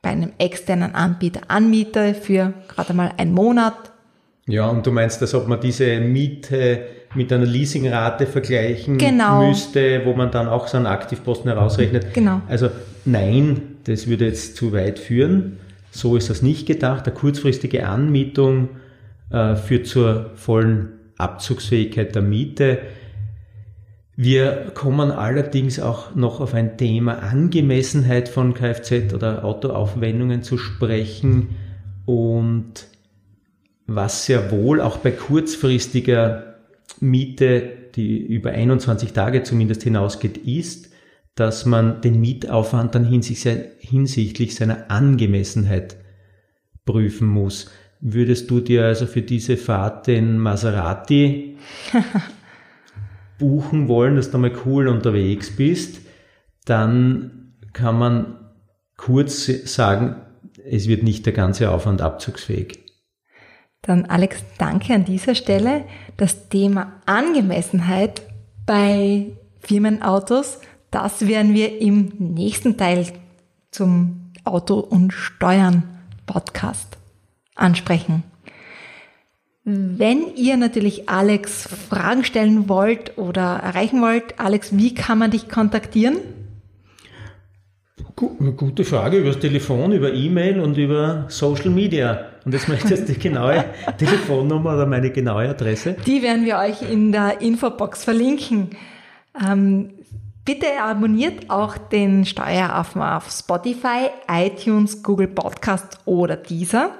bei 0.03 0.11
einem 0.11 0.33
externen 0.39 0.95
Anbieter 0.95 1.43
anmiete 1.49 2.15
für 2.15 2.53
gerade 2.69 2.95
mal 2.95 3.13
einen 3.17 3.33
Monat. 3.33 3.75
Ja, 4.47 4.69
und 4.69 4.87
du 4.87 4.93
meinst, 4.93 5.21
dass 5.21 5.35
ob 5.35 5.49
man 5.49 5.61
diese 5.61 6.01
Miete 6.01 6.87
mit 7.15 7.33
einer 7.33 7.47
Leasingrate 7.47 8.27
vergleichen 8.27 8.99
genau. 8.99 9.49
müsste, 9.49 10.03
wo 10.05 10.15
man 10.15 10.31
dann 10.31 10.49
auch 10.49 10.69
so 10.69 10.77
einen 10.77 10.87
Aktivposten 10.87 11.51
herausrechnet. 11.51 12.13
Genau. 12.15 12.43
Also 12.49 12.69
nein, 13.05 13.77
das 13.85 14.07
würde 14.07 14.27
jetzt 14.27 14.57
zu 14.57 14.73
weit 14.73 14.99
führen. 14.99 15.59
So 15.91 16.17
ist 16.17 16.31
das 16.31 16.43
nicht 16.43 16.67
gedacht. 16.67 17.07
Eine 17.07 17.15
kurzfristige 17.15 17.87
Anmietung 17.87 18.71
äh, 19.31 19.57
führt 19.57 19.87
zur 19.87 20.31
vollen 20.35 20.91
Abzugsfähigkeit 21.17 22.15
der 22.15 22.23
Miete. 22.23 22.79
Wir 24.17 24.73
kommen 24.75 25.11
allerdings 25.11 25.79
auch 25.79 26.15
noch 26.15 26.41
auf 26.41 26.55
ein 26.55 26.77
Thema 26.77 27.23
Angemessenheit 27.23 28.29
von 28.29 28.55
Kfz 28.55 29.15
oder 29.15 29.45
Autoaufwendungen 29.45 30.43
zu 30.43 30.59
sprechen 30.59 31.51
und 32.05 32.89
was 33.87 34.27
sehr 34.27 34.51
wohl 34.51 34.81
auch 34.81 34.99
bei 34.99 35.13
kurzfristiger 35.13 36.57
Miete, 37.01 37.71
die 37.95 38.19
über 38.19 38.51
21 38.51 39.13
Tage 39.13 39.45
zumindest 39.45 39.83
hinausgeht, 39.83 40.37
ist, 40.39 40.88
dass 41.39 41.67
man 41.67 42.01
den 42.01 42.21
Mietaufwand 42.21 42.95
dann 42.95 43.05
hinsichtlich 43.05 44.55
seiner 44.55 44.91
Angemessenheit 44.91 45.97
prüfen 46.85 47.29
muss. 47.29 47.71
Würdest 48.01 48.51
du 48.51 48.61
dir 48.61 48.85
also 48.85 49.07
für 49.07 49.23
diese 49.23 49.57
Fahrt 49.57 50.07
den 50.09 50.39
Maserati 50.39 51.57
buchen 53.39 53.87
wollen, 53.87 54.17
dass 54.17 54.31
du 54.31 54.39
mal 54.39 54.53
cool 54.67 54.89
unterwegs 54.89 55.55
bist, 55.55 56.01
dann 56.65 57.55
kann 57.73 57.99
man 57.99 58.37
kurz 58.97 59.47
sagen, 59.73 60.17
es 60.65 60.89
wird 60.89 61.05
nicht 61.05 61.25
der 61.25 61.33
ganze 61.33 61.71
Aufwand 61.71 62.03
abzugsfähig. 62.03 62.79
Dann 63.83 64.07
Alex, 64.07 64.43
danke 64.59 64.93
an 64.93 65.05
dieser 65.05 65.37
Stelle. 65.37 65.85
Das 66.17 66.49
Thema 66.49 67.01
Angemessenheit 67.07 68.23
bei 68.67 69.37
Firmenautos, 69.61 70.61
das 70.91 71.27
werden 71.27 71.55
wir 71.55 71.81
im 71.81 72.13
nächsten 72.19 72.77
Teil 72.77 73.07
zum 73.71 74.33
Auto 74.45 74.79
und 74.79 75.13
Steuern 75.13 75.83
Podcast 76.27 76.97
ansprechen. 77.55 78.23
Wenn 79.65 80.35
ihr 80.35 80.57
natürlich 80.57 81.11
Alex 81.11 81.69
Fragen 81.91 82.25
stellen 82.25 82.71
wollt 82.71 83.19
oder 83.19 83.61
erreichen 83.63 84.01
wollt, 84.01 84.41
Alex, 84.41 84.75
wie 84.77 84.95
kann 84.95 85.19
man 85.19 85.31
dich 85.31 85.51
kontaktieren? 85.51 86.17
Gute 88.17 88.85
Frage, 88.85 89.19
über 89.19 89.29
das 89.29 89.39
Telefon, 89.39 89.93
über 89.93 90.13
E-Mail 90.13 90.61
und 90.61 90.77
über 90.79 91.27
Social 91.29 91.71
Media. 91.71 92.31
Und 92.45 92.53
jetzt 92.53 92.69
möchtest 92.69 93.09
du 93.09 93.13
die 93.13 93.19
genaue 93.19 93.65
Telefonnummer 93.99 94.73
oder 94.73 94.87
meine 94.87 95.11
genaue 95.11 95.51
Adresse? 95.51 95.97
Die 96.07 96.23
werden 96.23 96.47
wir 96.47 96.57
euch 96.57 96.83
in 96.91 97.13
der 97.13 97.43
Infobox 97.43 98.05
verlinken. 98.05 98.71
Ähm, 99.39 99.91
bitte 100.49 100.83
abonniert 100.83 101.51
auch 101.51 101.77
den 101.77 102.25
Steueraffen 102.25 103.03
auf 103.03 103.31
Spotify, 103.31 104.09
iTunes, 104.33 105.03
Google 105.03 105.27
Podcast 105.27 105.99
oder 106.07 106.37
dieser. 106.37 106.93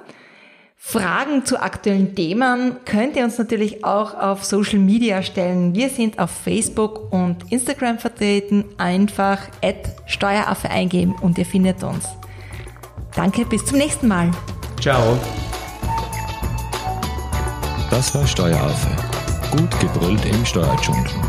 Fragen 0.77 1.43
zu 1.45 1.59
aktuellen 1.59 2.13
Themen 2.13 2.75
könnt 2.85 3.15
ihr 3.15 3.23
uns 3.23 3.39
natürlich 3.39 3.83
auch 3.83 4.13
auf 4.13 4.45
Social 4.45 4.77
Media 4.77 5.23
stellen. 5.23 5.73
Wir 5.73 5.89
sind 5.89 6.19
auf 6.19 6.29
Facebook 6.29 7.11
und 7.11 7.51
Instagram 7.51 7.97
vertreten. 7.97 8.65
Einfach 8.77 9.39
Steueraffe 10.05 10.69
eingeben 10.69 11.15
und 11.19 11.39
ihr 11.39 11.45
findet 11.45 11.83
uns. 11.83 12.05
Danke, 13.15 13.45
bis 13.45 13.65
zum 13.65 13.79
nächsten 13.79 14.07
Mal. 14.07 14.29
Ciao. 14.79 15.17
Das 17.89 18.13
war 18.13 18.27
Steueraffe. 18.27 18.89
Gut 19.49 19.79
gebrüllt 19.79 20.23
im 20.25 20.45
Steuerdschungel. 20.45 21.28